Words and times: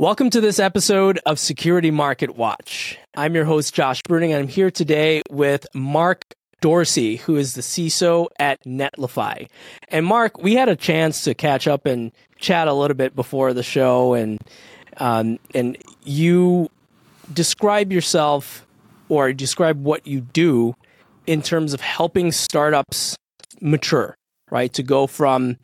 Welcome 0.00 0.30
to 0.30 0.40
this 0.40 0.60
episode 0.60 1.18
of 1.26 1.40
Security 1.40 1.90
Market 1.90 2.36
Watch. 2.36 2.96
I'm 3.16 3.34
your 3.34 3.44
host, 3.44 3.74
Josh 3.74 4.00
Bruyning, 4.02 4.30
and 4.30 4.36
I'm 4.36 4.46
here 4.46 4.70
today 4.70 5.22
with 5.28 5.66
Mark 5.74 6.22
Dorsi, 6.62 7.18
who 7.18 7.34
is 7.34 7.54
the 7.54 7.62
CISO 7.62 8.28
at 8.38 8.62
Netlify. 8.62 9.48
And 9.88 10.06
Mark, 10.06 10.38
we 10.40 10.54
had 10.54 10.68
a 10.68 10.76
chance 10.76 11.24
to 11.24 11.34
catch 11.34 11.66
up 11.66 11.84
and 11.84 12.12
chat 12.36 12.68
a 12.68 12.72
little 12.72 12.94
bit 12.94 13.16
before 13.16 13.52
the 13.52 13.64
show, 13.64 14.14
and 14.14 14.38
um, 14.98 15.40
and 15.52 15.76
you 16.04 16.70
describe 17.32 17.90
yourself 17.90 18.64
or 19.08 19.32
describe 19.32 19.82
what 19.82 20.06
you 20.06 20.20
do 20.20 20.76
in 21.26 21.42
terms 21.42 21.74
of 21.74 21.80
helping 21.80 22.30
startups 22.30 23.16
mature, 23.60 24.14
right? 24.48 24.72
To 24.74 24.84
go 24.84 25.08
from 25.08 25.56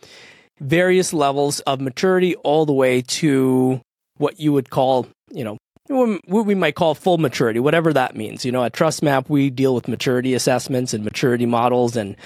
various 0.59 1.13
levels 1.13 1.61
of 1.61 1.81
maturity 1.81 2.35
all 2.35 2.67
the 2.67 2.73
way 2.73 3.01
to 3.01 3.81
what 4.17 4.39
you 4.41 4.53
would 4.53 4.71
call, 4.71 5.07
you 5.31 5.45
know, 5.45 5.59
what 5.89 6.47
we 6.47 6.55
might 6.55 6.75
call 6.75 6.95
full 6.95 7.19
maturity, 7.19 7.61
whatever 7.61 7.93
that 7.93 8.17
means. 8.17 8.45
You 8.45 8.53
know, 8.53 8.65
at 8.65 8.73
TrustMAPP, 8.73 9.29
we 9.29 9.51
deal 9.51 9.75
with 9.75 9.87
maturity 9.87 10.35
assessments 10.35 10.95
and 10.95 11.05
maturity 11.05 11.47
models 11.47 11.97
and, 11.97 12.17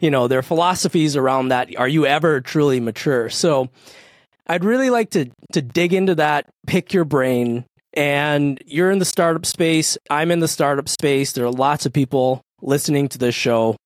you 0.00 0.10
know, 0.10 0.28
their 0.28 0.42
philosophies 0.42 1.16
around 1.16 1.48
that. 1.48 1.76
Are 1.76 1.88
you 1.88 2.06
ever 2.06 2.40
truly 2.40 2.78
mature? 2.78 3.28
So 3.28 3.70
I'd 4.46 4.64
really 4.64 4.90
like 4.90 5.10
to, 5.10 5.30
to 5.52 5.62
dig 5.62 5.92
into 5.92 6.14
that, 6.16 6.46
pick 6.66 6.92
your 6.92 7.04
brain. 7.04 7.64
And 7.94 8.62
you're 8.66 8.92
in 8.92 9.00
the 9.00 9.04
startup 9.04 9.44
space. 9.44 9.98
I'm 10.08 10.30
in 10.30 10.38
the 10.38 10.48
startup 10.48 10.88
space. 10.88 11.32
There 11.32 11.44
are 11.44 11.50
lots 11.50 11.86
of 11.86 11.92
people 11.92 12.42
listening 12.62 13.08
to 13.08 13.18
this 13.18 13.34
show 13.34 13.76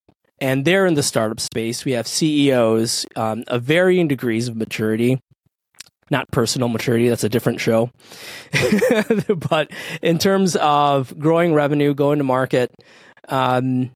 and 0.43 0.65
they're 0.65 0.87
in 0.87 0.95
the 0.95 1.05
startup 1.05 1.39
space. 1.39 1.85
We 1.85 1.93
have 1.93 2.09
CEOs 2.09 3.07
um, 3.15 3.45
of 3.47 3.63
varying 3.63 4.09
degrees 4.09 4.49
of 4.49 4.57
maturity 4.57 5.21
not 6.13 6.31
personal 6.31 6.69
maturity. 6.69 7.09
That's 7.09 7.25
a 7.25 7.29
different 7.29 7.61
show. 7.61 7.91
but 9.51 9.73
in 10.01 10.19
terms 10.19 10.55
of 10.57 11.19
growing 11.19 11.55
revenue, 11.55 11.95
going 11.95 12.19
to 12.19 12.25
market, 12.25 12.71
um, 13.29 13.91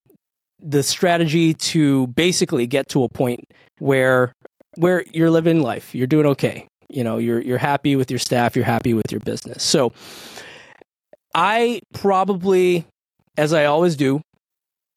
the 0.58 0.82
strategy 0.82 1.54
to 1.54 2.08
basically 2.08 2.66
get 2.66 2.88
to 2.88 3.04
a 3.04 3.08
point 3.08 3.44
where 3.78 4.32
where 4.76 5.04
you're 5.12 5.30
living 5.30 5.62
life, 5.62 5.94
you're 5.94 6.08
doing 6.08 6.26
okay. 6.26 6.66
You 6.88 7.04
know, 7.04 7.18
you're 7.18 7.40
you're 7.40 7.58
happy 7.58 7.94
with 7.94 8.10
your 8.10 8.18
staff, 8.18 8.56
you're 8.56 8.64
happy 8.64 8.94
with 8.94 9.12
your 9.12 9.20
business. 9.20 9.62
So 9.62 9.92
I 11.34 11.80
probably, 11.92 12.86
as 13.36 13.52
I 13.52 13.66
always 13.66 13.94
do, 13.94 14.22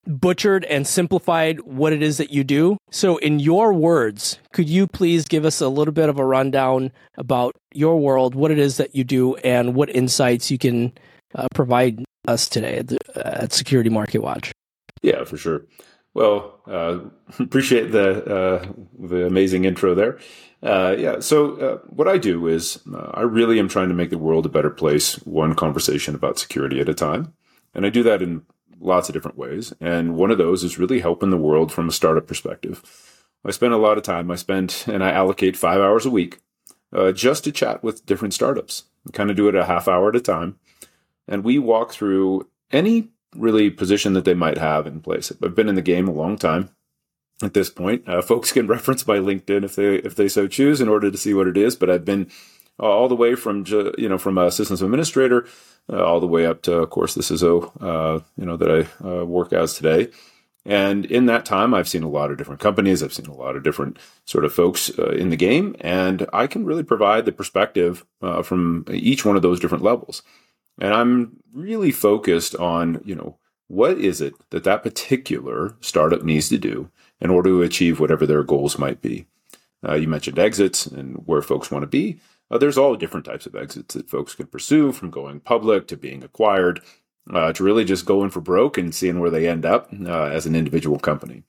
butchered 0.09 0.65
and 0.65 0.87
simplified 0.87 1.61
what 1.61 1.93
it 1.93 2.01
is 2.01 2.17
that 2.17 2.31
you 2.31 2.43
do. 2.43 2.77
So, 2.89 3.17
in 3.17 3.39
your 3.39 3.73
words, 3.73 4.39
could 4.51 4.67
you 4.67 4.87
please 4.87 5.25
give 5.25 5.45
us 5.45 5.61
a 5.61 5.69
little 5.69 5.93
bit 5.93 6.09
of 6.09 6.17
a 6.17 6.25
rundown 6.25 6.91
about 7.17 7.55
your 7.73 7.99
world, 7.99 8.35
what 8.35 8.51
it 8.51 8.59
is 8.59 8.77
that 8.77 8.95
you 8.95 9.03
do, 9.03 9.35
and 9.37 9.75
what 9.75 9.89
insights 9.95 10.49
you 10.49 10.57
can 10.57 10.91
uh, 11.35 11.47
provide 11.53 12.03
us 12.27 12.49
today 12.49 12.77
at, 12.77 12.87
the, 12.87 12.97
uh, 13.15 13.43
at, 13.43 13.53
Security 13.53 13.89
Market 13.89 14.19
Watch? 14.19 14.51
Yeah, 15.01 15.23
for 15.23 15.37
sure. 15.37 15.65
Well, 16.15 16.59
uh, 16.67 16.99
appreciate 17.39 17.91
the 17.91 18.23
uh, 18.25 18.67
the 18.99 19.27
amazing 19.27 19.65
intro 19.65 19.93
there. 19.93 20.19
Uh, 20.61 20.93
yeah, 20.97 21.19
so 21.21 21.55
uh, 21.55 21.77
what 21.87 22.09
I 22.09 22.17
do 22.17 22.47
is 22.47 22.79
I 23.13 23.21
really 23.21 23.59
am 23.59 23.69
trying 23.69 23.87
to 23.87 23.95
make 23.95 24.09
the 24.09 24.17
world 24.17 24.45
a 24.45 24.49
better 24.49 24.69
place, 24.69 25.15
one 25.25 25.55
conversation 25.55 26.15
about 26.15 26.37
security 26.37 26.81
at 26.81 26.89
a 26.89 26.93
time, 26.93 27.33
and 27.73 27.85
I 27.85 27.89
do 27.89 28.03
that 28.03 28.21
in 28.21 28.41
lots 28.79 29.09
of 29.09 29.13
different 29.13 29.37
ways. 29.37 29.73
And 29.79 30.15
one 30.15 30.31
of 30.31 30.37
those 30.37 30.63
is 30.63 30.79
really 30.79 30.99
helping 30.99 31.29
the 31.29 31.37
world 31.37 31.71
from 31.71 31.89
a 31.89 31.93
startup 31.93 32.27
perspective. 32.27 32.81
I 33.45 33.51
spend 33.51 33.73
a 33.73 33.77
lot 33.77 33.97
of 33.97 34.03
time, 34.03 34.29
I 34.31 34.35
spend 34.35 34.83
and 34.87 35.03
I 35.03 35.11
allocate 35.11 35.55
five 35.55 35.79
hours 35.79 36.05
a 36.05 36.11
week 36.11 36.39
uh, 36.93 37.11
just 37.11 37.43
to 37.45 37.51
chat 37.51 37.83
with 37.83 38.05
different 38.05 38.33
startups. 38.33 38.85
I 39.07 39.11
kind 39.11 39.29
of 39.29 39.35
do 39.35 39.47
it 39.47 39.55
a 39.55 39.65
half 39.65 39.87
hour 39.87 40.09
at 40.09 40.15
a 40.15 40.21
time. 40.21 40.59
And 41.27 41.43
we 41.43 41.59
walk 41.59 41.93
through 41.93 42.49
any 42.71 43.09
really 43.35 43.69
position 43.69 44.13
that 44.13 44.25
they 44.25 44.33
might 44.33 44.57
have 44.57 44.87
in 44.87 45.01
place. 45.01 45.31
I've 45.43 45.55
been 45.55 45.69
in 45.69 45.75
the 45.75 45.81
game 45.81 46.07
a 46.07 46.13
long 46.13 46.37
time 46.37 46.69
at 47.41 47.53
this 47.53 47.69
point. 47.69 48.07
Uh, 48.07 48.21
folks 48.21 48.51
can 48.51 48.67
reference 48.67 49.07
my 49.07 49.17
LinkedIn 49.17 49.63
if 49.63 49.75
they 49.75 49.95
if 49.95 50.15
they 50.15 50.27
so 50.27 50.47
choose 50.47 50.81
in 50.81 50.89
order 50.89 51.11
to 51.11 51.17
see 51.17 51.33
what 51.33 51.47
it 51.47 51.57
is. 51.57 51.75
But 51.75 51.89
I've 51.89 52.05
been 52.05 52.29
uh, 52.79 52.83
all 52.83 53.07
the 53.07 53.15
way 53.15 53.35
from 53.35 53.65
you 53.97 54.09
know 54.09 54.17
from 54.17 54.37
a 54.37 54.51
systems 54.51 54.81
administrator 54.81 55.45
uh, 55.91 56.03
all 56.03 56.19
the 56.19 56.27
way 56.27 56.45
up 56.45 56.61
to, 56.63 56.73
of 56.75 56.89
course, 56.89 57.15
the 57.15 57.21
CISO, 57.21 57.71
uh, 57.81 58.23
you 58.37 58.45
know, 58.45 58.57
that 58.57 58.87
I 59.03 59.07
uh, 59.07 59.25
work 59.25 59.53
as 59.53 59.73
today. 59.73 60.09
And 60.65 61.05
in 61.05 61.25
that 61.27 61.45
time, 61.45 61.73
I've 61.73 61.87
seen 61.87 62.03
a 62.03 62.09
lot 62.09 62.31
of 62.31 62.37
different 62.37 62.59
companies. 62.59 63.01
I've 63.01 63.13
seen 63.13 63.25
a 63.25 63.33
lot 63.33 63.55
of 63.55 63.63
different 63.63 63.97
sort 64.25 64.45
of 64.45 64.53
folks 64.53 64.91
uh, 64.99 65.11
in 65.11 65.29
the 65.29 65.35
game, 65.35 65.75
and 65.79 66.27
I 66.31 66.47
can 66.47 66.65
really 66.65 66.83
provide 66.83 67.25
the 67.25 67.31
perspective 67.31 68.05
uh, 68.21 68.43
from 68.43 68.85
each 68.89 69.25
one 69.25 69.35
of 69.35 69.41
those 69.41 69.59
different 69.59 69.83
levels. 69.83 70.21
And 70.79 70.93
I'm 70.93 71.37
really 71.53 71.91
focused 71.91 72.55
on, 72.55 73.01
you 73.03 73.15
know, 73.15 73.37
what 73.67 73.97
is 73.97 74.21
it 74.21 74.33
that 74.51 74.63
that 74.65 74.83
particular 74.83 75.75
startup 75.79 76.23
needs 76.23 76.49
to 76.49 76.57
do 76.57 76.89
in 77.21 77.29
order 77.29 77.49
to 77.49 77.61
achieve 77.61 77.99
whatever 77.99 78.25
their 78.25 78.43
goals 78.43 78.77
might 78.77 79.01
be. 79.01 79.25
Uh, 79.87 79.95
you 79.95 80.07
mentioned 80.07 80.37
exits 80.37 80.85
and 80.85 81.15
where 81.25 81.41
folks 81.41 81.71
want 81.71 81.83
to 81.83 81.87
be. 81.87 82.19
Uh, 82.51 82.57
there's 82.57 82.77
all 82.77 82.95
different 82.95 83.25
types 83.25 83.45
of 83.45 83.55
exits 83.55 83.93
that 83.93 84.09
folks 84.09 84.35
can 84.35 84.47
pursue, 84.47 84.91
from 84.91 85.09
going 85.09 85.39
public 85.39 85.87
to 85.87 85.97
being 85.97 86.23
acquired, 86.23 86.81
uh, 87.33 87.53
to 87.53 87.63
really 87.63 87.85
just 87.85 88.05
going 88.05 88.29
for 88.29 88.41
broke 88.41 88.77
and 88.77 88.95
seeing 88.95 89.19
where 89.19 89.29
they 89.29 89.47
end 89.47 89.65
up 89.65 89.89
uh, 90.05 90.25
as 90.25 90.45
an 90.45 90.55
individual 90.55 90.97
company. 90.97 91.43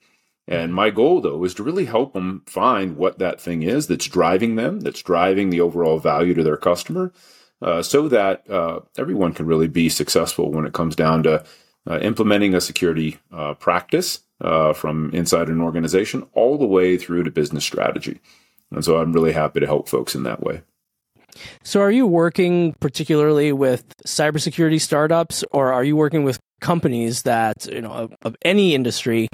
And 0.47 0.73
my 0.73 0.89
goal, 0.89 1.21
though, 1.21 1.43
is 1.43 1.53
to 1.55 1.63
really 1.63 1.85
help 1.85 2.13
them 2.13 2.43
find 2.45 2.97
what 2.97 3.19
that 3.19 3.39
thing 3.39 3.63
is 3.63 3.87
that's 3.87 4.07
driving 4.07 4.55
them, 4.55 4.81
that's 4.81 5.01
driving 5.01 5.49
the 5.49 5.61
overall 5.61 5.97
value 5.99 6.33
to 6.33 6.43
their 6.43 6.57
customer, 6.57 7.13
uh, 7.61 7.81
so 7.81 8.07
that 8.07 8.49
uh, 8.49 8.81
everyone 8.97 9.33
can 9.33 9.45
really 9.45 9.67
be 9.67 9.87
successful 9.87 10.51
when 10.51 10.65
it 10.65 10.73
comes 10.73 10.95
down 10.95 11.23
to 11.23 11.43
uh, 11.89 11.99
implementing 11.99 12.53
a 12.53 12.61
security 12.61 13.17
practice 13.59 14.21
from 14.75 15.11
inside 15.13 15.47
an 15.47 15.61
organization 15.61 16.27
all 16.33 16.57
the 16.57 16.65
way 16.65 16.97
through 16.97 17.23
to 17.23 17.31
business 17.31 17.63
strategy. 17.63 18.19
And 18.71 18.83
so 18.83 18.97
I'm 18.97 19.13
really 19.13 19.33
happy 19.33 19.59
to 19.59 19.67
help 19.67 19.87
folks 19.87 20.15
in 20.15 20.23
that 20.23 20.41
way. 20.41 20.61
So, 21.63 21.81
are 21.81 21.91
you 21.91 22.07
working 22.07 22.73
particularly 22.79 23.51
with 23.51 23.85
cybersecurity 24.05 24.79
startups, 24.79 25.43
or 25.51 25.73
are 25.73 25.83
you 25.83 25.95
working 25.95 26.23
with 26.23 26.39
companies 26.59 27.23
that 27.23 27.65
you 27.65 27.81
know 27.81 27.91
of, 27.91 28.13
of 28.21 28.35
any 28.43 28.75
industry 28.75 29.27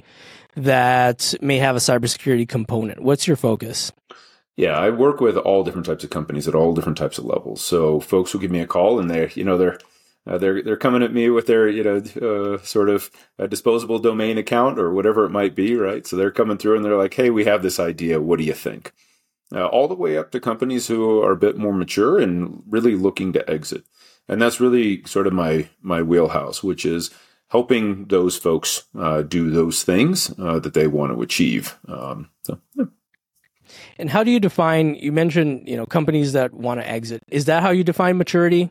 that 0.56 1.34
may 1.42 1.58
have 1.58 1.76
a 1.76 1.80
cybersecurity 1.80 2.48
component? 2.48 3.02
What's 3.02 3.28
your 3.28 3.38
focus? 3.38 3.92
Yeah, 4.56 4.78
I 4.78 4.90
work 4.90 5.22
with 5.22 5.38
all 5.38 5.64
different 5.64 5.86
types 5.86 6.04
of 6.04 6.10
companies 6.10 6.48
at 6.48 6.56
all 6.56 6.74
different 6.74 6.98
types 6.98 7.20
of 7.20 7.26
levels. 7.26 7.62
So, 7.62 8.00
folks 8.00 8.34
will 8.34 8.42
give 8.42 8.52
me 8.52 8.60
a 8.60 8.68
call, 8.68 9.00
and 9.00 9.10
they're 9.10 9.30
you 9.30 9.44
know 9.44 9.58
they're 9.58 9.80
uh, 10.28 10.38
they're 10.38 10.62
they're 10.62 10.78
coming 10.78 11.04
at 11.04 11.14
me 11.14 11.30
with 11.30 11.48
their 11.48 11.70
you 11.70 11.84
know 11.84 11.98
uh, 12.22 12.58
sort 12.64 12.90
of 12.90 13.10
disposable 13.50 14.00
domain 14.00 14.38
account 14.38 14.80
or 14.80 14.94
whatever 14.94 15.26
it 15.26 15.32
might 15.32 15.56
be, 15.56 15.76
right? 15.76 16.06
So 16.06 16.16
they're 16.16 16.32
coming 16.32 16.58
through 16.58 16.76
and 16.76 16.84
they're 16.84 16.98
like, 16.98 17.14
"Hey, 17.14 17.30
we 17.30 17.46
have 17.46 17.62
this 17.62 17.80
idea. 17.80 18.20
What 18.20 18.40
do 18.40 18.46
you 18.46 18.54
think?" 18.54 18.92
Uh, 19.54 19.66
all 19.68 19.88
the 19.88 19.96
way 19.96 20.18
up 20.18 20.32
to 20.32 20.40
companies 20.40 20.88
who 20.88 21.22
are 21.22 21.32
a 21.32 21.38
bit 21.38 21.58
more 21.58 21.74
mature 21.74 22.20
and 22.20 22.64
really 22.68 22.96
looking 22.96 23.34
to 23.34 23.50
exit. 23.50 23.84
And 24.28 24.42
that's 24.42 24.60
really 24.60 25.04
sort 25.06 25.28
of 25.28 25.34
my 25.34 25.70
my 25.82 26.02
wheelhouse, 26.02 26.62
which 26.64 26.86
is 26.86 27.12
helping 27.50 28.06
those 28.06 28.38
folks 28.38 28.84
uh, 28.98 29.22
do 29.22 29.50
those 29.50 29.84
things 29.84 30.34
uh, 30.38 30.60
that 30.60 30.74
they 30.74 30.88
want 30.88 31.14
to 31.14 31.22
achieve. 31.22 31.78
Um, 31.88 32.30
so, 32.44 32.60
yeah. 32.76 32.86
And 33.98 34.10
how 34.10 34.24
do 34.24 34.32
you 34.32 34.40
define? 34.40 34.96
You 34.96 35.12
mentioned 35.12 35.68
you 35.68 35.78
know 35.78 35.86
companies 35.86 36.34
that 36.34 36.54
want 36.54 36.82
to 36.82 36.90
exit. 36.90 37.24
Is 37.30 37.46
that 37.46 37.64
how 37.64 37.72
you 37.72 37.84
define 37.84 38.18
maturity? 38.18 38.70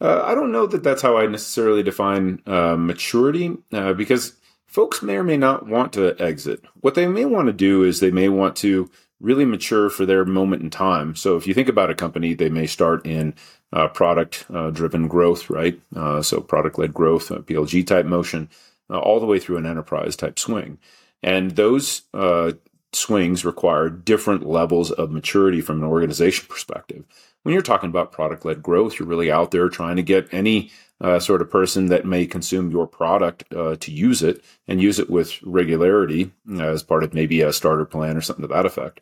Uh, 0.00 0.22
I 0.24 0.34
don't 0.34 0.52
know 0.52 0.66
that 0.66 0.82
that's 0.82 1.02
how 1.02 1.18
I 1.18 1.26
necessarily 1.26 1.82
define 1.82 2.40
uh, 2.46 2.76
maturity 2.76 3.56
uh, 3.72 3.92
because 3.92 4.34
folks 4.66 5.02
may 5.02 5.16
or 5.16 5.24
may 5.24 5.36
not 5.36 5.66
want 5.66 5.92
to 5.94 6.16
exit. 6.18 6.64
What 6.80 6.94
they 6.94 7.06
may 7.06 7.26
want 7.26 7.48
to 7.48 7.52
do 7.52 7.84
is 7.84 8.00
they 8.00 8.10
may 8.10 8.28
want 8.28 8.56
to 8.56 8.90
really 9.20 9.44
mature 9.44 9.90
for 9.90 10.06
their 10.06 10.24
moment 10.24 10.62
in 10.62 10.70
time. 10.70 11.14
So 11.14 11.36
if 11.36 11.46
you 11.46 11.54
think 11.54 11.68
about 11.68 11.90
a 11.90 11.94
company, 11.94 12.34
they 12.34 12.48
may 12.48 12.66
start 12.66 13.06
in 13.06 13.34
uh, 13.72 13.88
product 13.88 14.46
uh, 14.52 14.70
driven 14.70 15.08
growth, 15.08 15.50
right? 15.50 15.78
Uh, 15.94 16.22
so 16.22 16.40
product 16.40 16.78
led 16.78 16.94
growth, 16.94 17.28
PLG 17.28 17.86
type 17.86 18.06
motion, 18.06 18.48
uh, 18.88 18.98
all 18.98 19.20
the 19.20 19.26
way 19.26 19.38
through 19.38 19.58
an 19.58 19.66
enterprise 19.66 20.16
type 20.16 20.38
swing. 20.38 20.78
And 21.22 21.52
those 21.52 22.02
uh, 22.14 22.52
swings 22.92 23.44
require 23.44 23.88
different 23.88 24.46
levels 24.46 24.90
of 24.90 25.10
maturity 25.10 25.60
from 25.60 25.82
an 25.82 25.88
organization 25.88 26.46
perspective. 26.48 27.04
When 27.42 27.52
you're 27.52 27.62
talking 27.62 27.90
about 27.90 28.12
product 28.12 28.44
led 28.44 28.62
growth, 28.62 28.98
you're 28.98 29.08
really 29.08 29.30
out 29.30 29.50
there 29.50 29.68
trying 29.68 29.96
to 29.96 30.02
get 30.02 30.32
any 30.32 30.70
uh, 31.00 31.18
sort 31.18 31.40
of 31.40 31.50
person 31.50 31.86
that 31.86 32.04
may 32.04 32.26
consume 32.26 32.70
your 32.70 32.86
product 32.86 33.44
uh, 33.54 33.76
to 33.76 33.90
use 33.90 34.22
it 34.22 34.44
and 34.68 34.82
use 34.82 34.98
it 34.98 35.08
with 35.08 35.42
regularity 35.42 36.30
as 36.60 36.82
part 36.82 37.02
of 37.02 37.14
maybe 37.14 37.40
a 37.40 37.52
starter 37.52 37.84
plan 37.84 38.16
or 38.16 38.20
something 38.20 38.42
to 38.42 38.48
that 38.48 38.66
effect. 38.66 39.00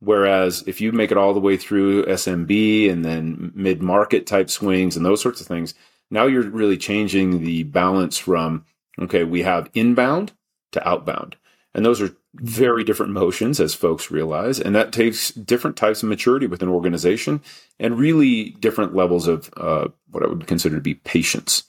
Whereas 0.00 0.62
if 0.66 0.80
you 0.80 0.92
make 0.92 1.10
it 1.10 1.16
all 1.16 1.34
the 1.34 1.40
way 1.40 1.56
through 1.56 2.06
SMB 2.06 2.90
and 2.90 3.04
then 3.04 3.52
mid 3.54 3.82
market 3.82 4.26
type 4.26 4.50
swings 4.50 4.96
and 4.96 5.04
those 5.04 5.22
sorts 5.22 5.40
of 5.40 5.46
things, 5.46 5.74
now 6.10 6.26
you're 6.26 6.48
really 6.48 6.76
changing 6.76 7.44
the 7.44 7.64
balance 7.64 8.16
from, 8.16 8.64
okay, 8.98 9.24
we 9.24 9.42
have 9.42 9.70
inbound 9.74 10.32
to 10.72 10.88
outbound. 10.88 11.36
And 11.78 11.86
those 11.86 12.00
are 12.00 12.10
very 12.34 12.82
different 12.82 13.12
motions, 13.12 13.60
as 13.60 13.72
folks 13.72 14.10
realize. 14.10 14.58
And 14.58 14.74
that 14.74 14.90
takes 14.90 15.30
different 15.30 15.76
types 15.76 16.02
of 16.02 16.08
maturity 16.08 16.48
within 16.48 16.68
an 16.68 16.74
organization 16.74 17.40
and 17.78 17.96
really 17.96 18.50
different 18.58 18.96
levels 18.96 19.28
of 19.28 19.48
uh, 19.56 19.86
what 20.10 20.24
I 20.24 20.26
would 20.26 20.48
consider 20.48 20.74
to 20.74 20.82
be 20.82 20.94
patience. 20.94 21.62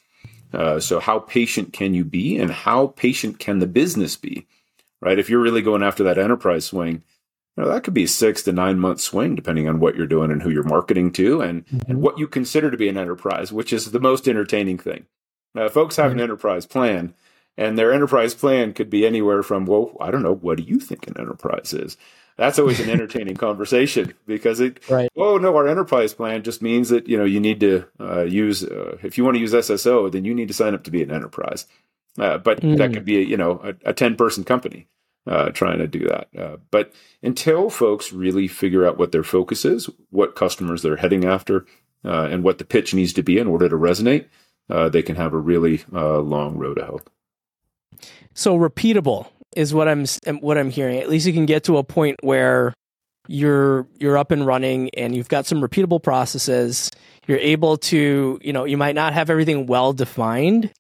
Uh, 0.51 0.79
so, 0.79 1.00
how 1.00 1.19
patient 1.19 1.73
can 1.73 1.94
you 1.94 2.03
be, 2.03 2.39
and 2.39 2.50
how 2.50 2.88
patient 2.88 3.38
can 3.38 3.59
the 3.59 3.67
business 3.67 4.15
be? 4.15 4.47
Right? 5.00 5.19
If 5.19 5.29
you're 5.29 5.44
really 5.44 5.61
going 5.61 5.83
after 5.83 6.03
that 6.06 6.17
enterprise 6.17 6.65
swing, 6.65 7.03
you 7.55 7.63
know, 7.63 7.69
that 7.69 7.83
could 7.83 7.94
be 7.94 8.05
a 8.05 8.07
six 8.07 8.41
to 8.44 8.51
nine 8.51 8.79
month 8.79 9.01
swing, 9.01 9.35
depending 9.35 9.69
on 9.69 9.79
what 9.79 9.95
you're 9.95 10.07
doing 10.07 10.31
and 10.31 10.41
who 10.41 10.50
you're 10.50 10.63
marketing 10.63 11.12
to, 11.13 11.41
and 11.41 11.67
mm-hmm. 11.67 11.91
and 11.91 12.01
what 12.01 12.17
you 12.17 12.27
consider 12.27 12.71
to 12.71 12.77
be 12.77 12.89
an 12.89 12.97
enterprise, 12.97 13.53
which 13.53 13.71
is 13.71 13.91
the 13.91 14.00
most 14.00 14.27
entertaining 14.27 14.79
thing. 14.79 15.05
Uh, 15.55 15.69
folks 15.69 15.97
have 15.97 16.12
an 16.12 16.19
enterprise 16.19 16.65
plan, 16.65 17.13
and 17.57 17.78
their 17.78 17.92
enterprise 17.92 18.34
plan 18.34 18.74
could 18.74 18.90
be 18.90 19.06
anywhere 19.06 19.44
from, 19.44 19.66
well, 19.66 19.96
I 20.00 20.12
don't 20.12 20.24
know, 20.24 20.36
what 20.36 20.57
do 20.57 20.63
you 20.63 20.80
think 20.80 21.07
an 21.07 21.19
enterprise 21.19 21.74
is? 21.74 21.98
That's 22.40 22.57
always 22.57 22.80
an 22.80 22.90
entertaining 22.90 23.36
conversation 23.48 24.13
because 24.25 24.62
it, 24.62 24.80
right. 24.90 25.10
oh 25.18 25.38
no, 25.38 25.56
our 25.57 25.68
enterprise 25.68 26.13
plan 26.13 26.42
just 26.42 26.62
means 26.62 26.88
that, 26.88 27.10
you 27.10 27.18
know, 27.18 27.25
you 27.25 27.42
need 27.42 27.60
to 27.60 27.86
uh, 28.00 28.22
use, 28.22 28.63
uh, 28.63 28.98
if 29.04 29.18
you 29.18 29.25
want 29.25 29.36
to 29.36 29.42
use 29.42 29.54
SSO, 29.54 30.10
then 30.10 30.24
you 30.24 30.34
need 30.34 30.48
to 30.48 30.54
sign 30.54 30.74
up 30.74 30.86
to 30.86 30.92
be 30.92 31.04
an 31.04 31.12
enterprise. 31.12 31.66
Uh, 32.18 32.38
but 32.38 32.62
mm. 32.62 32.78
that 32.78 32.94
could 32.94 33.04
be, 33.04 33.18
a, 33.18 33.22
you 33.22 33.36
know, 33.36 33.75
a, 33.84 33.94
10 33.94 34.16
person 34.16 34.46
company 34.46 34.88
uh, 35.28 35.50
trying 35.50 35.80
to 35.80 35.88
do 35.88 36.07
that. 36.07 36.30
Uh, 36.38 36.57
but 36.72 36.94
until 37.22 37.69
folks 37.69 38.13
really 38.13 38.48
figure 38.48 38.88
out 38.88 38.98
what 38.98 39.12
their 39.12 39.24
focus 39.24 39.66
is, 39.66 39.90
what 40.10 40.36
customers 40.36 40.81
they're 40.81 40.96
heading 40.96 41.25
after, 41.25 41.66
uh, 42.06 42.30
and 42.31 42.44
what 42.44 42.57
the 42.57 42.66
pitch 42.66 42.94
needs 42.94 43.12
to 43.12 43.22
be 43.22 43.38
in 43.38 43.48
order 43.48 43.68
to 43.68 43.75
resonate, 43.75 44.28
they 44.92 45.01
can 45.01 45.18
have 45.18 45.34
a 45.34 45.38
really 45.38 45.84
long 45.92 46.57
road 46.57 46.75
to 46.75 46.86
hoe. 46.86 47.01
So 48.33 48.57
repeatable 48.57 49.27
is 49.56 49.74
what 49.74 49.88
I'm 49.88 50.06
what 50.39 50.57
I'm 50.57 50.69
hearing. 50.69 51.00
At 51.00 51.09
least 51.09 51.25
you 51.27 51.33
can 51.33 51.45
get 51.45 51.63
to 51.65 51.77
a 51.77 51.83
point 51.83 52.18
where 52.21 52.74
you're 53.27 53.88
you're 54.00 54.18
up 54.18 54.31
and 54.31 54.45
running 54.45 54.89
and 54.95 55.15
you've 55.15 55.30
got 55.30 55.45
some 55.45 55.62
repeatable 55.62 56.01
processes. 56.01 56.89
You're 57.27 57.38
able 57.38 57.77
to, 57.77 58.39
you 58.41 58.53
know, 58.53 58.65
you 58.65 58.77
might 58.77 58.95
not 58.95 59.13
have 59.13 59.30
everything 59.30 59.68
well 59.68 59.94
defined, 59.94 60.71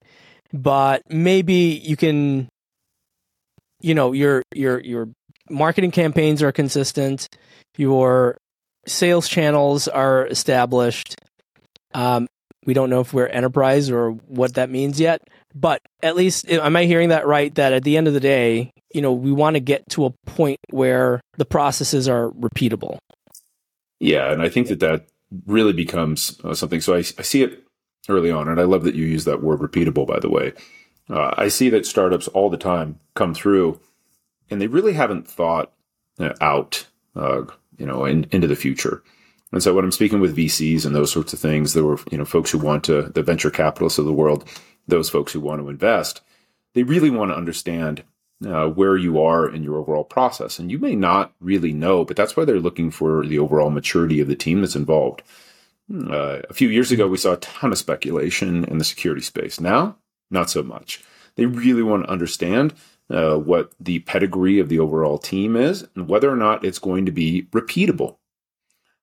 but 0.51 1.03
maybe 1.09 1.81
you 1.83 1.95
can 1.95 2.49
you 3.81 3.93
know, 3.93 4.11
your 4.11 4.43
your 4.53 4.79
your 4.81 5.09
marketing 5.49 5.91
campaigns 5.91 6.43
are 6.43 6.51
consistent, 6.51 7.29
your 7.77 8.37
sales 8.85 9.27
channels 9.27 9.87
are 9.87 10.27
established. 10.27 11.15
Um, 11.93 12.27
we 12.65 12.73
don't 12.73 12.89
know 12.89 12.99
if 12.99 13.13
we're 13.13 13.27
enterprise 13.27 13.89
or 13.89 14.11
what 14.11 14.55
that 14.55 14.69
means 14.69 14.99
yet, 14.99 15.21
but 15.55 15.81
at 16.01 16.15
least 16.15 16.49
am 16.49 16.75
I 16.75 16.85
hearing 16.85 17.09
that 17.09 17.27
right? 17.27 17.53
That 17.55 17.73
at 17.73 17.83
the 17.83 17.97
end 17.97 18.07
of 18.07 18.13
the 18.13 18.19
day, 18.19 18.71
you 18.93 19.01
know, 19.01 19.13
we 19.13 19.31
want 19.31 19.55
to 19.55 19.59
get 19.59 19.87
to 19.91 20.05
a 20.05 20.11
point 20.25 20.59
where 20.69 21.21
the 21.37 21.45
processes 21.45 22.07
are 22.07 22.31
repeatable. 22.31 22.97
Yeah, 23.99 24.31
and 24.31 24.41
I 24.41 24.49
think 24.49 24.67
that 24.67 24.79
that 24.79 25.07
really 25.45 25.73
becomes 25.73 26.39
uh, 26.43 26.53
something. 26.53 26.81
So 26.81 26.95
I, 26.95 26.99
I 26.99 27.21
see 27.21 27.43
it 27.43 27.63
early 28.07 28.31
on, 28.31 28.47
and 28.47 28.59
I 28.59 28.63
love 28.63 28.83
that 28.83 28.95
you 28.95 29.05
use 29.05 29.25
that 29.25 29.43
word 29.43 29.59
repeatable. 29.59 30.07
By 30.07 30.19
the 30.19 30.29
way, 30.29 30.53
uh, 31.09 31.33
I 31.37 31.49
see 31.49 31.69
that 31.69 31.85
startups 31.85 32.27
all 32.29 32.49
the 32.49 32.57
time 32.57 32.99
come 33.15 33.33
through, 33.33 33.79
and 34.49 34.61
they 34.61 34.67
really 34.67 34.93
haven't 34.93 35.29
thought 35.29 35.73
uh, 36.19 36.33
out, 36.41 36.87
uh, 37.15 37.43
you 37.77 37.85
know, 37.85 38.05
in, 38.05 38.25
into 38.31 38.47
the 38.47 38.55
future. 38.55 39.03
And 39.51 39.63
so 39.63 39.73
when 39.73 39.83
I'm 39.83 39.91
speaking 39.91 40.19
with 40.19 40.37
VCs 40.37 40.85
and 40.85 40.95
those 40.95 41.11
sorts 41.11 41.33
of 41.33 41.39
things, 41.39 41.73
there 41.73 41.85
were 41.85 41.99
you 42.11 42.17
know 42.17 42.25
folks 42.25 42.51
who 42.51 42.59
want 42.59 42.83
to 42.85 43.03
the 43.03 43.23
venture 43.23 43.51
capitalists 43.51 43.99
of 43.99 44.05
the 44.05 44.13
world 44.13 44.47
those 44.89 45.09
folks 45.09 45.33
who 45.33 45.39
want 45.39 45.61
to 45.61 45.69
invest, 45.69 46.21
they 46.73 46.83
really 46.83 47.09
want 47.09 47.31
to 47.31 47.37
understand 47.37 48.03
uh, 48.45 48.67
where 48.67 48.97
you 48.97 49.21
are 49.21 49.49
in 49.49 49.63
your 49.63 49.77
overall 49.77 50.03
process. 50.03 50.59
And 50.59 50.71
you 50.71 50.79
may 50.79 50.95
not 50.95 51.33
really 51.39 51.73
know, 51.73 52.05
but 52.05 52.15
that's 52.15 52.35
why 52.35 52.45
they're 52.45 52.59
looking 52.59 52.91
for 52.91 53.25
the 53.25 53.39
overall 53.39 53.69
maturity 53.69 54.19
of 54.19 54.27
the 54.27 54.35
team 54.35 54.61
that's 54.61 54.75
involved. 54.75 55.21
Uh, 55.93 56.41
a 56.49 56.53
few 56.53 56.69
years 56.69 56.91
ago, 56.91 57.07
we 57.07 57.17
saw 57.17 57.33
a 57.33 57.37
ton 57.37 57.71
of 57.71 57.77
speculation 57.77 58.63
in 58.65 58.77
the 58.77 58.83
security 58.83 59.21
space. 59.21 59.59
Now, 59.59 59.97
not 60.29 60.49
so 60.49 60.61
much. 60.61 61.03
They 61.35 61.45
really 61.45 61.81
want 61.81 62.03
to 62.03 62.11
understand 62.11 62.73
uh, 63.09 63.37
what 63.37 63.71
the 63.79 63.99
pedigree 63.99 64.59
of 64.59 64.69
the 64.69 64.79
overall 64.79 65.17
team 65.17 65.55
is 65.55 65.87
and 65.95 66.07
whether 66.07 66.29
or 66.29 66.35
not 66.35 66.63
it's 66.63 66.79
going 66.79 67.07
to 67.07 67.11
be 67.11 67.43
repeatable. 67.51 68.17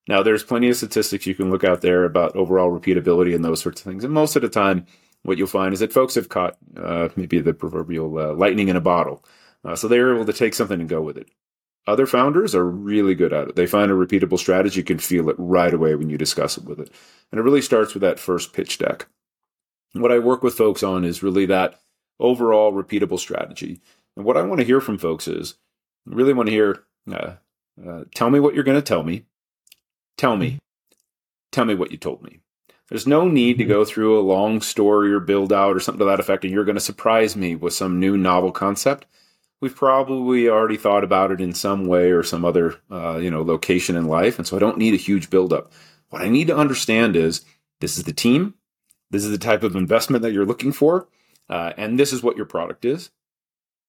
Now, 0.08 0.22
there's 0.22 0.44
plenty 0.44 0.68
of 0.68 0.76
statistics 0.76 1.26
you 1.26 1.34
can 1.34 1.50
look 1.50 1.64
out 1.64 1.80
there 1.80 2.04
about 2.04 2.36
overall 2.36 2.70
repeatability 2.70 3.34
and 3.34 3.44
those 3.44 3.60
sorts 3.60 3.80
of 3.80 3.86
things. 3.86 4.04
And 4.04 4.12
most 4.12 4.36
of 4.36 4.42
the 4.42 4.48
time, 4.48 4.86
what 5.22 5.36
you'll 5.36 5.48
find 5.48 5.74
is 5.74 5.80
that 5.80 5.92
folks 5.92 6.14
have 6.14 6.28
caught 6.28 6.56
uh, 6.76 7.08
maybe 7.16 7.40
the 7.40 7.52
proverbial 7.52 8.18
uh, 8.18 8.32
lightning 8.32 8.68
in 8.68 8.76
a 8.76 8.80
bottle. 8.80 9.24
Uh, 9.64 9.74
so 9.74 9.88
they're 9.88 10.14
able 10.14 10.24
to 10.24 10.32
take 10.32 10.54
something 10.54 10.80
and 10.80 10.88
go 10.88 11.02
with 11.02 11.18
it. 11.18 11.28
Other 11.88 12.06
founders 12.06 12.54
are 12.54 12.64
really 12.64 13.14
good 13.14 13.32
at 13.32 13.48
it. 13.48 13.56
They 13.56 13.66
find 13.66 13.90
a 13.90 13.94
repeatable 13.94 14.38
strategy, 14.38 14.80
you 14.80 14.84
can 14.84 14.98
feel 14.98 15.28
it 15.28 15.36
right 15.38 15.72
away 15.72 15.94
when 15.94 16.10
you 16.10 16.18
discuss 16.18 16.56
it 16.56 16.64
with 16.64 16.80
it. 16.80 16.90
And 17.30 17.38
it 17.38 17.42
really 17.42 17.62
starts 17.62 17.94
with 17.94 18.00
that 18.02 18.18
first 18.18 18.52
pitch 18.52 18.78
deck. 18.78 19.06
What 19.92 20.12
I 20.12 20.18
work 20.18 20.42
with 20.42 20.54
folks 20.54 20.82
on 20.82 21.04
is 21.04 21.22
really 21.22 21.46
that 21.46 21.80
overall 22.18 22.72
repeatable 22.72 23.18
strategy. 23.18 23.80
And 24.16 24.24
what 24.24 24.36
I 24.36 24.42
want 24.42 24.60
to 24.60 24.66
hear 24.66 24.80
from 24.80 24.98
folks 24.98 25.28
is 25.28 25.54
I 26.10 26.14
really 26.14 26.32
want 26.32 26.48
to 26.48 26.52
hear 26.52 26.82
uh, 27.10 27.34
uh, 27.86 28.04
tell 28.14 28.30
me 28.30 28.40
what 28.40 28.54
you're 28.54 28.64
going 28.64 28.78
to 28.78 28.82
tell 28.82 29.02
me. 29.02 29.24
Tell 30.16 30.36
me. 30.36 30.58
Tell 31.52 31.64
me 31.64 31.74
what 31.74 31.90
you 31.90 31.98
told 31.98 32.22
me. 32.22 32.40
There's 32.88 33.06
no 33.06 33.28
need 33.28 33.58
to 33.58 33.64
mm-hmm. 33.64 33.72
go 33.72 33.84
through 33.84 34.18
a 34.18 34.22
long 34.22 34.60
story 34.60 35.12
or 35.12 35.20
build 35.20 35.52
out 35.52 35.76
or 35.76 35.80
something 35.80 35.98
to 36.00 36.04
that 36.06 36.20
effect, 36.20 36.44
and 36.44 36.52
you're 36.52 36.64
going 36.64 36.76
to 36.76 36.80
surprise 36.80 37.36
me 37.36 37.56
with 37.56 37.74
some 37.74 37.98
new 37.98 38.16
novel 38.16 38.52
concept. 38.52 39.06
We've 39.60 39.74
probably 39.74 40.48
already 40.48 40.76
thought 40.76 41.02
about 41.02 41.32
it 41.32 41.40
in 41.40 41.54
some 41.54 41.86
way 41.86 42.10
or 42.10 42.22
some 42.22 42.44
other, 42.44 42.76
uh, 42.90 43.16
you 43.16 43.30
know, 43.30 43.42
location 43.42 43.96
in 43.96 44.06
life, 44.06 44.38
and 44.38 44.46
so 44.46 44.56
I 44.56 44.60
don't 44.60 44.78
need 44.78 44.94
a 44.94 44.98
huge 44.98 45.30
build 45.30 45.52
up. 45.52 45.72
What 46.10 46.22
I 46.22 46.28
need 46.28 46.46
to 46.48 46.56
understand 46.56 47.16
is 47.16 47.44
this 47.80 47.96
is 47.98 48.04
the 48.04 48.12
team, 48.12 48.54
this 49.10 49.24
is 49.24 49.30
the 49.30 49.38
type 49.38 49.62
of 49.62 49.74
investment 49.74 50.22
that 50.22 50.32
you're 50.32 50.46
looking 50.46 50.72
for, 50.72 51.08
uh, 51.48 51.72
and 51.76 51.98
this 51.98 52.12
is 52.12 52.22
what 52.22 52.36
your 52.36 52.46
product 52.46 52.84
is. 52.84 53.10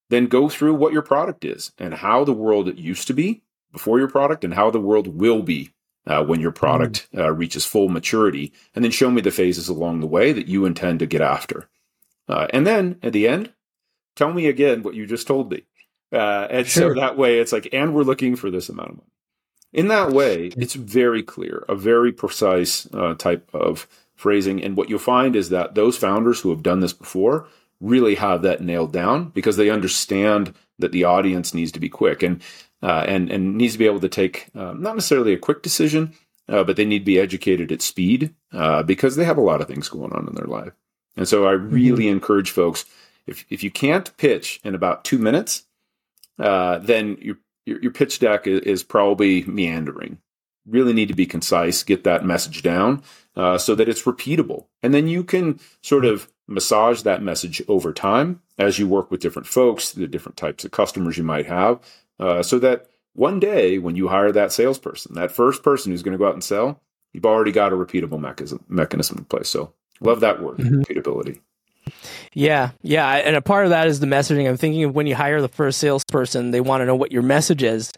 Then 0.09 0.27
go 0.27 0.47
through 0.47 0.75
what 0.75 0.93
your 0.93 1.01
product 1.01 1.43
is 1.43 1.73
and 1.77 1.93
how 1.93 2.23
the 2.23 2.33
world 2.33 2.79
used 2.79 3.07
to 3.07 3.13
be 3.13 3.43
before 3.73 3.99
your 3.99 4.07
product 4.07 4.45
and 4.45 4.53
how 4.53 4.71
the 4.71 4.79
world 4.79 5.19
will 5.19 5.43
be 5.43 5.73
uh, 6.07 6.23
when 6.23 6.39
your 6.39 6.51
product 6.51 7.07
mm. 7.13 7.19
uh, 7.19 7.31
reaches 7.31 7.65
full 7.65 7.89
maturity, 7.89 8.53
and 8.73 8.83
then 8.83 8.91
show 8.91 9.11
me 9.11 9.21
the 9.21 9.31
phases 9.31 9.67
along 9.67 9.99
the 9.99 10.07
way 10.07 10.31
that 10.31 10.47
you 10.47 10.65
intend 10.65 10.99
to 10.99 11.05
get 11.05 11.21
after. 11.21 11.69
Uh, 12.27 12.47
and 12.51 12.65
then 12.65 12.99
at 13.03 13.13
the 13.13 13.27
end, 13.27 13.53
tell 14.15 14.33
me 14.33 14.47
again 14.47 14.83
what 14.83 14.95
you 14.95 15.05
just 15.05 15.27
told 15.27 15.51
me. 15.51 15.63
Uh, 16.11 16.47
and 16.49 16.67
sure. 16.67 16.95
so 16.95 16.99
that 16.99 17.17
way 17.17 17.39
it's 17.39 17.51
like, 17.51 17.69
and 17.73 17.93
we're 17.93 18.03
looking 18.03 18.35
for 18.35 18.49
this 18.49 18.69
amount 18.69 18.89
of 18.89 18.95
money. 18.97 19.11
In 19.73 19.89
that 19.89 20.11
way, 20.11 20.47
it's 20.57 20.75
very 20.75 21.21
clear, 21.21 21.65
a 21.67 21.75
very 21.75 22.13
precise 22.13 22.87
uh, 22.93 23.15
type 23.15 23.49
of 23.53 23.87
phrasing. 24.15 24.63
And 24.63 24.77
what 24.77 24.89
you'll 24.89 24.99
find 24.99 25.35
is 25.35 25.49
that 25.49 25.75
those 25.75 25.97
founders 25.97 26.39
who 26.39 26.49
have 26.49 26.63
done 26.63 26.79
this 26.79 26.93
before 26.93 27.47
really 27.81 28.15
have 28.15 28.41
that 28.41 28.61
nailed 28.61 28.93
down 28.93 29.29
because 29.29 29.57
they 29.57 29.69
understand 29.69 30.53
that 30.79 30.91
the 30.91 31.03
audience 31.03 31.53
needs 31.53 31.71
to 31.73 31.79
be 31.79 31.89
quick. 31.89 32.23
And 32.23 32.41
uh, 32.81 33.05
and 33.07 33.31
and 33.31 33.57
needs 33.57 33.73
to 33.73 33.79
be 33.79 33.85
able 33.85 33.99
to 33.99 34.09
take 34.09 34.47
uh, 34.55 34.73
not 34.73 34.95
necessarily 34.95 35.33
a 35.33 35.37
quick 35.37 35.61
decision, 35.61 36.13
uh, 36.49 36.63
but 36.63 36.75
they 36.75 36.85
need 36.85 36.99
to 36.99 37.05
be 37.05 37.19
educated 37.19 37.71
at 37.71 37.81
speed 37.81 38.33
uh, 38.51 38.83
because 38.83 39.15
they 39.15 39.25
have 39.25 39.37
a 39.37 39.41
lot 39.41 39.61
of 39.61 39.67
things 39.67 39.89
going 39.89 40.13
on 40.13 40.27
in 40.27 40.35
their 40.35 40.45
life. 40.45 40.73
And 41.15 41.27
so 41.27 41.47
I 41.47 41.53
mm-hmm. 41.53 41.73
really 41.73 42.03
mm-hmm. 42.05 42.13
encourage 42.13 42.51
folks 42.51 42.85
if 43.25 43.45
if 43.49 43.63
you 43.63 43.69
can't 43.69 44.15
pitch 44.17 44.59
in 44.63 44.73
about 44.73 45.03
two 45.03 45.17
minutes, 45.17 45.65
uh, 46.39 46.79
then 46.79 47.17
your, 47.19 47.37
your, 47.65 47.81
your 47.81 47.91
pitch 47.91 48.19
deck 48.19 48.47
is, 48.47 48.61
is, 48.61 48.83
probably 48.83 49.43
meandering. 49.43 50.19
Really 50.65 50.93
need 50.93 51.07
to 51.09 51.13
be 51.13 51.25
concise, 51.25 51.83
get 51.83 52.03
that 52.03 52.25
message 52.25 52.61
down 52.61 53.03
uh, 53.35 53.57
so 53.57 53.75
that 53.75 53.89
it's 53.89 54.03
repeatable, 54.03 54.65
and 54.81 54.93
then 54.93 55.07
you 55.07 55.23
can 55.23 55.59
sort 55.81 56.05
of 56.05 56.31
massage 56.47 57.01
that 57.01 57.21
message 57.21 57.61
over 57.67 57.91
time 57.91 58.41
as 58.57 58.79
you 58.79 58.87
work 58.87 59.11
with 59.11 59.19
different 59.19 59.47
folks, 59.47 59.91
the 59.91 60.07
different 60.07 60.37
types 60.37 60.63
of 60.63 60.71
customers 60.71 61.17
you 61.17 61.23
might 61.23 61.45
have, 61.45 61.79
uh, 62.19 62.43
so 62.43 62.59
that 62.59 62.87
one 63.13 63.39
day 63.39 63.77
when 63.77 63.95
you 63.95 64.07
hire 64.07 64.31
that 64.31 64.51
salesperson, 64.51 65.15
that 65.15 65.31
first 65.31 65.63
person 65.63 65.91
who's 65.91 66.03
going 66.03 66.13
to 66.13 66.17
go 66.17 66.27
out 66.27 66.33
and 66.33 66.43
sell, 66.43 66.81
you've 67.13 67.25
already 67.25 67.51
got 67.51 67.73
a 67.73 67.75
repeatable 67.75 68.19
mechanism, 68.19 68.63
mechanism 68.67 69.17
in 69.17 69.25
place. 69.25 69.49
So 69.49 69.73
love 69.99 70.19
that 70.19 70.41
word, 70.41 70.57
mm-hmm. 70.57 70.81
repeatability. 70.81 71.39
Yeah, 72.33 72.71
yeah, 72.81 73.07
and 73.07 73.35
a 73.35 73.41
part 73.41 73.65
of 73.65 73.69
that 73.69 73.87
is 73.87 73.99
the 73.99 74.07
messaging. 74.07 74.47
I'm 74.47 74.57
thinking 74.57 74.83
of 74.83 74.93
when 74.93 75.07
you 75.07 75.15
hire 75.15 75.41
the 75.41 75.47
first 75.47 75.79
salesperson, 75.79 76.51
they 76.51 76.61
want 76.61 76.81
to 76.81 76.85
know 76.85 76.95
what 76.95 77.11
your 77.11 77.23
message 77.23 77.63
is 77.63 77.91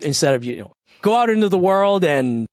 instead 0.00 0.34
of 0.34 0.44
you 0.44 0.56
know 0.56 0.72
go 1.02 1.14
out 1.14 1.28
into 1.28 1.48
the 1.48 1.58
world 1.58 2.04
and 2.04 2.46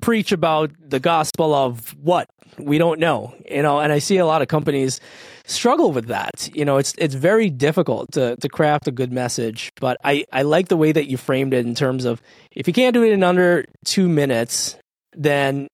preach 0.00 0.32
about 0.32 0.70
the 0.80 0.98
gospel 0.98 1.54
of 1.54 1.94
what 2.02 2.28
we 2.58 2.78
don't 2.78 2.98
know, 2.98 3.34
you 3.48 3.62
know. 3.62 3.80
And 3.80 3.92
I 3.92 3.98
see 3.98 4.16
a 4.16 4.26
lot 4.26 4.42
of 4.42 4.48
companies 4.48 5.00
struggle 5.44 5.92
with 5.92 6.06
that. 6.06 6.50
You 6.54 6.64
know, 6.64 6.78
it's 6.78 6.94
it's 6.98 7.14
very 7.14 7.50
difficult 7.50 8.12
to 8.12 8.36
to 8.36 8.48
craft 8.48 8.88
a 8.88 8.92
good 8.92 9.12
message. 9.12 9.72
But 9.80 9.98
I 10.04 10.24
I 10.32 10.42
like 10.42 10.68
the 10.68 10.76
way 10.76 10.92
that 10.92 11.06
you 11.06 11.16
framed 11.16 11.54
it 11.54 11.66
in 11.66 11.74
terms 11.74 12.04
of 12.04 12.20
if 12.52 12.66
you 12.66 12.74
can't 12.74 12.94
do 12.94 13.04
it 13.04 13.12
in 13.12 13.22
under 13.22 13.64
two 13.84 14.08
minutes, 14.08 14.76
then 15.12 15.68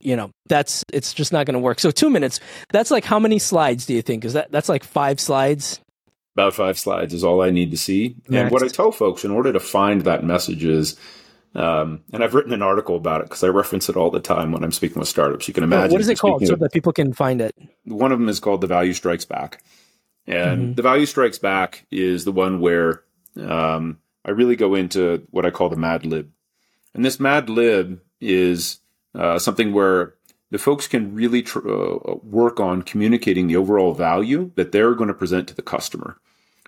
you 0.00 0.16
know 0.16 0.30
that's 0.48 0.84
it's 0.92 1.14
just 1.14 1.32
not 1.32 1.46
going 1.46 1.54
to 1.54 1.60
work. 1.60 1.80
So 1.80 1.90
two 1.90 2.10
minutes. 2.10 2.40
That's 2.72 2.90
like 2.90 3.04
how 3.04 3.18
many 3.18 3.38
slides 3.38 3.86
do 3.86 3.94
you 3.94 4.02
think? 4.02 4.24
Is 4.24 4.32
that 4.32 4.50
that's 4.50 4.68
like 4.68 4.84
five 4.84 5.20
slides? 5.20 5.80
About 6.36 6.54
five 6.54 6.78
slides 6.78 7.14
is 7.14 7.22
all 7.22 7.42
I 7.42 7.50
need 7.50 7.70
to 7.70 7.76
see. 7.76 8.16
Next. 8.28 8.42
And 8.42 8.50
what 8.50 8.64
I 8.64 8.68
tell 8.68 8.90
folks 8.90 9.24
in 9.24 9.30
order 9.30 9.52
to 9.52 9.60
find 9.60 10.02
that 10.02 10.24
message 10.24 10.64
is, 10.64 10.98
um, 11.54 12.02
and 12.12 12.24
I've 12.24 12.34
written 12.34 12.52
an 12.52 12.62
article 12.62 12.96
about 12.96 13.20
it 13.20 13.24
because 13.24 13.44
I 13.44 13.48
reference 13.48 13.88
it 13.88 13.96
all 13.96 14.10
the 14.10 14.20
time 14.20 14.50
when 14.50 14.64
I'm 14.64 14.72
speaking 14.72 14.98
with 14.98 15.08
startups. 15.08 15.46
You 15.46 15.54
can 15.54 15.62
imagine. 15.62 15.92
What 15.92 16.00
is 16.00 16.08
it 16.08 16.18
called 16.18 16.44
so 16.46 16.56
that 16.56 16.72
people 16.72 16.92
can 16.92 17.12
find 17.12 17.40
it? 17.40 17.54
One 17.84 18.10
of 18.10 18.18
them 18.18 18.28
is 18.28 18.40
called 18.40 18.60
The 18.60 18.66
Value 18.66 18.92
Strikes 18.92 19.24
Back. 19.24 19.62
And 20.26 20.60
mm-hmm. 20.60 20.74
The 20.74 20.82
Value 20.82 21.06
Strikes 21.06 21.38
Back 21.38 21.86
is 21.90 22.24
the 22.24 22.32
one 22.32 22.60
where 22.60 23.02
um, 23.40 23.98
I 24.24 24.30
really 24.30 24.56
go 24.56 24.74
into 24.74 25.26
what 25.30 25.46
I 25.46 25.50
call 25.50 25.68
the 25.68 25.76
Mad 25.76 26.04
Lib. 26.04 26.30
And 26.92 27.04
this 27.04 27.20
Mad 27.20 27.48
Lib 27.48 28.00
is 28.20 28.80
uh, 29.14 29.38
something 29.38 29.72
where 29.72 30.14
the 30.50 30.58
folks 30.58 30.88
can 30.88 31.14
really 31.14 31.42
tr- 31.42 31.68
uh, 31.68 32.16
work 32.22 32.58
on 32.58 32.82
communicating 32.82 33.46
the 33.46 33.56
overall 33.56 33.94
value 33.94 34.50
that 34.56 34.72
they're 34.72 34.94
going 34.94 35.08
to 35.08 35.14
present 35.14 35.48
to 35.48 35.54
the 35.54 35.62
customer. 35.62 36.18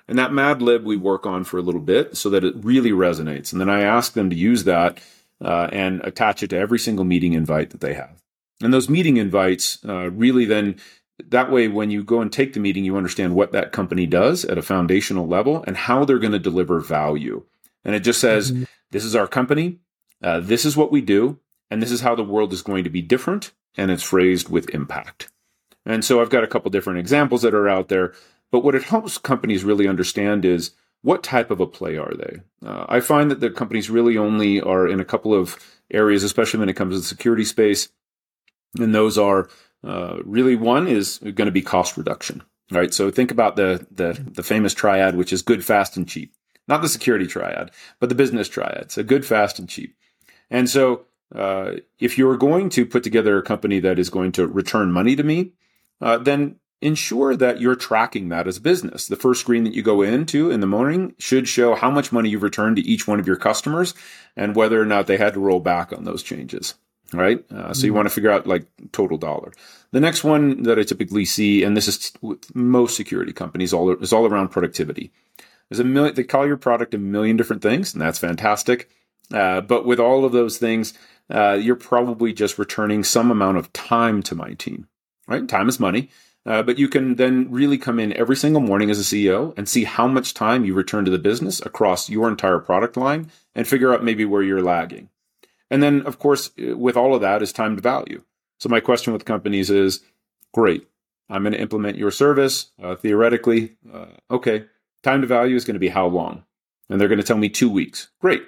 And 0.09 0.19
that 0.19 0.33
Mad 0.33 0.63
Lib 0.63 0.85
we 0.85 0.97
work 0.97 1.27
on 1.27 1.45
for 1.45 1.59
a 1.59 1.63
little 1.63 1.81
bit 1.81 2.17
so 2.17 2.31
that 2.31 2.45
it 2.45 2.55
really 2.57 2.91
resonates. 2.91 3.53
And 3.53 3.61
then 3.61 3.71
I 3.71 3.81
ask 3.81 4.13
them 4.13 4.31
to 4.31 4.37
use 4.37 4.65
that 4.65 4.99
uh, 5.45 5.69
and 5.73 6.01
attach 6.05 6.43
it 6.43 6.51
to 6.51 6.57
every 6.57 6.79
single 6.79 7.05
meeting 7.05 7.33
invite 7.33 7.71
that 7.71 7.81
they 7.81 7.95
have. 7.95 8.23
And 8.63 8.73
those 8.73 8.89
meeting 8.89 9.17
invites 9.17 9.85
uh, 9.85 10.11
really 10.11 10.45
then 10.45 10.77
that 11.25 11.51
way 11.51 11.69
when 11.69 11.91
you 11.91 12.05
go 12.05 12.21
and 12.21 12.33
take 12.33 12.53
the 12.53 12.61
meeting 12.61 12.85
you 12.85 12.97
understand 12.97 13.35
what 13.35 13.53
that 13.53 13.73
company 13.73 14.07
does 14.07 14.45
at 14.45 14.59
a 14.59 14.63
foundational 14.63 15.27
level 15.27 15.65
and 15.67 15.77
how 15.77 16.05
they're 16.05 16.19
going 16.19 16.33
to 16.33 16.39
deliver 16.39 16.81
value 16.81 17.43
and 17.85 17.95
it 17.95 18.01
just 18.01 18.21
says 18.21 18.53
mm-hmm. 18.53 18.65
this 18.91 19.05
is 19.05 19.17
our 19.17 19.27
company 19.27 19.79
uh, 20.23 20.41
this 20.41 20.65
is 20.65 20.77
what 20.77 20.93
we 20.93 21.01
do 21.01 21.39
and 21.71 21.83
this 21.83 21.91
is 21.91 22.03
how 22.03 22.15
the 22.15 22.25
world 22.25 22.53
is 22.53 22.63
going 22.63 22.85
to 22.85 22.91
be 22.91 23.03
different 23.03 23.53
and 23.77 23.91
it's 23.91 24.03
phrased 24.03 24.49
with 24.49 24.69
impact 24.75 25.31
and 25.85 26.05
so 26.05 26.21
i've 26.21 26.31
got 26.31 26.45
a 26.45 26.49
couple 26.49 26.71
different 26.71 26.99
examples 26.99 27.43
that 27.43 27.55
are 27.55 27.69
out 27.69 27.89
there 27.89 28.13
but 28.57 28.65
what 28.65 28.75
it 28.75 28.85
helps 28.85 29.19
companies 29.19 29.65
really 29.65 29.87
understand 29.87 30.45
is 30.45 30.71
what 31.03 31.23
type 31.23 31.51
of 31.51 31.61
a 31.61 31.67
play 31.67 31.97
are 31.97 32.15
they 32.15 32.41
uh, 32.67 32.87
i 32.89 33.01
find 33.01 33.31
that 33.31 33.41
the 33.41 33.51
companies 33.51 33.91
really 33.91 34.17
only 34.17 34.61
are 34.61 34.89
in 34.89 35.01
a 35.01 35.05
couple 35.05 35.35
of 35.35 35.59
areas 35.91 36.23
especially 36.23 36.61
when 36.61 36.69
it 36.69 36.77
comes 36.77 36.95
to 36.95 37.01
the 37.01 37.07
security 37.07 37.45
space 37.45 37.89
and 38.79 38.95
those 38.95 39.19
are 39.19 39.49
uh, 39.85 40.19
really 40.25 40.57
one 40.57 40.89
is 40.89 41.19
going 41.19 41.47
to 41.47 41.53
be 41.53 41.63
cost 41.63 41.97
reduction. 41.97 42.43
Right. 42.71 42.93
So 42.93 43.11
think 43.11 43.31
about 43.31 43.55
the, 43.55 43.87
the, 43.93 44.21
the 44.33 44.43
famous 44.43 44.75
triad, 44.75 45.15
which 45.15 45.33
is 45.33 45.43
good, 45.43 45.65
fast, 45.65 45.97
and 45.97 46.09
cheap. 46.09 46.35
Not 46.67 46.83
the 46.83 46.89
security 46.89 47.29
triad, 47.29 47.71
but 48.01 48.09
the 48.09 48.17
business 48.17 48.49
triad. 48.49 48.91
So 48.91 49.05
good, 49.05 49.25
fast, 49.25 49.61
and 49.61 49.69
cheap. 49.69 49.97
And 50.51 50.69
so 50.69 51.05
uh, 51.33 51.75
if 52.01 52.19
you're 52.19 52.37
going 52.37 52.69
to 52.71 52.85
put 52.85 53.05
together 53.05 53.39
a 53.39 53.43
company 53.43 53.79
that 53.81 54.01
is 54.01 54.11
going 54.11 54.33
to 54.33 54.49
return 54.49 54.91
money 54.91 55.15
to 55.15 55.23
me, 55.23 55.53
uh, 56.01 56.19
then 56.19 56.57
ensure 56.81 57.35
that 57.37 57.61
you're 57.61 57.77
tracking 57.77 58.29
that 58.29 58.47
as 58.47 58.59
a 58.59 58.61
business. 58.61 59.07
The 59.07 59.17
first 59.17 59.41
screen 59.41 59.65
that 59.65 59.75
you 59.75 59.83
go 59.83 60.03
into 60.03 60.51
in 60.51 60.61
the 60.61 60.67
morning 60.67 61.15
should 61.19 61.49
show 61.49 61.75
how 61.75 61.91
much 61.91 62.13
money 62.13 62.29
you've 62.29 62.43
returned 62.43 62.77
to 62.77 62.83
each 62.83 63.09
one 63.09 63.19
of 63.19 63.27
your 63.27 63.37
customers 63.37 63.95
and 64.37 64.55
whether 64.55 64.81
or 64.81 64.85
not 64.85 65.07
they 65.07 65.17
had 65.17 65.35
to 65.35 65.41
roll 65.41 65.61
back 65.61 65.93
on 65.93 66.05
those 66.05 66.23
changes 66.23 66.75
right? 67.13 67.45
Uh, 67.53 67.73
so 67.73 67.85
you 67.85 67.91
mm-hmm. 67.91 67.97
want 67.97 68.09
to 68.09 68.15
figure 68.15 68.31
out 68.31 68.47
like 68.47 68.67
total 68.93 69.19
dollar. 69.19 69.53
The 69.93 70.01
next 70.01 70.25
one 70.25 70.65
that 70.65 70.79
I 70.79 70.83
typically 70.83 71.25
see, 71.25 71.63
and 71.63 71.77
this 71.77 71.89
is 71.89 72.13
with 72.21 72.55
most 72.55 72.97
security 72.97 73.33
companies, 73.33 73.73
all 73.73 73.91
is 73.93 74.13
all 74.13 74.27
around 74.27 74.49
productivity. 74.49 75.13
There's 75.69 75.81
a 75.81 75.85
million. 75.85 76.15
They 76.15 76.25
call 76.25 76.47
your 76.47 76.57
product 76.57 76.95
a 76.95 76.99
million 76.99 77.37
different 77.37 77.63
things, 77.63 77.93
and 77.93 78.01
that's 78.01 78.19
fantastic. 78.19 78.89
Uh, 79.33 79.61
but 79.61 79.87
with 79.87 79.99
all 79.99 80.25
of 80.25 80.33
those 80.33 80.59
things, 80.59 80.95
uh, 81.31 81.55
you're 81.55 81.77
probably 81.77 82.33
just 82.33 82.59
returning 82.59 83.03
some 83.03 83.31
amount 83.31 83.59
of 83.59 83.73
time 83.73 84.23
to 84.23 84.35
my 84.35 84.55
team, 84.55 84.87
right? 85.27 85.49
Time 85.49 85.69
is 85.69 85.81
money. 85.81 86.11
Uh, 86.47 86.63
but 86.63 86.79
you 86.79 86.89
can 86.89 87.17
then 87.17 87.51
really 87.51 87.77
come 87.77 87.99
in 87.99 88.17
every 88.17 88.37
single 88.37 88.63
morning 88.63 88.89
as 88.89 89.01
a 89.01 89.03
CEO 89.03 89.53
and 89.59 89.69
see 89.69 89.83
how 89.83 90.07
much 90.07 90.33
time 90.33 90.65
you 90.65 90.75
return 90.75 91.05
to 91.05 91.11
the 91.11 91.19
business 91.19 91.61
across 91.67 92.09
your 92.09 92.29
entire 92.29 92.61
product 92.61 92.97
line 92.97 93.31
and 93.55 93.67
figure 93.67 93.93
out 93.93 94.05
maybe 94.05 94.25
where 94.25 94.43
you're 94.43 94.63
lagging. 94.63 95.09
And 95.71 95.83
then, 95.83 96.03
of 96.03 96.21
course, 96.21 96.53
with 96.57 96.97
all 96.97 97.15
of 97.15 97.21
that 97.23 97.43
is 97.43 97.53
time 97.53 97.75
to 97.75 97.83
value. 97.83 98.23
So 98.61 98.69
my 98.69 98.79
question 98.79 99.13
with 99.13 99.25
companies 99.25 99.71
is, 99.71 100.01
great, 100.55 100.87
I'm 101.29 101.43
going 101.43 101.53
to 101.53 101.61
implement 101.61 101.99
your 101.99 102.13
service. 102.13 102.71
Uh, 102.81 102.95
theoretically, 102.95 103.77
uh, 103.93 104.07
okay, 104.31 104.67
time 105.03 105.23
to 105.23 105.27
value 105.27 105.57
is 105.57 105.65
going 105.65 105.75
to 105.75 105.81
be 105.81 105.89
how 105.89 106.07
long? 106.07 106.45
And 106.89 107.01
they're 107.01 107.09
going 107.09 107.21
to 107.21 107.27
tell 107.27 107.37
me 107.37 107.49
two 107.49 107.69
weeks. 107.69 108.09
Great. 108.21 108.45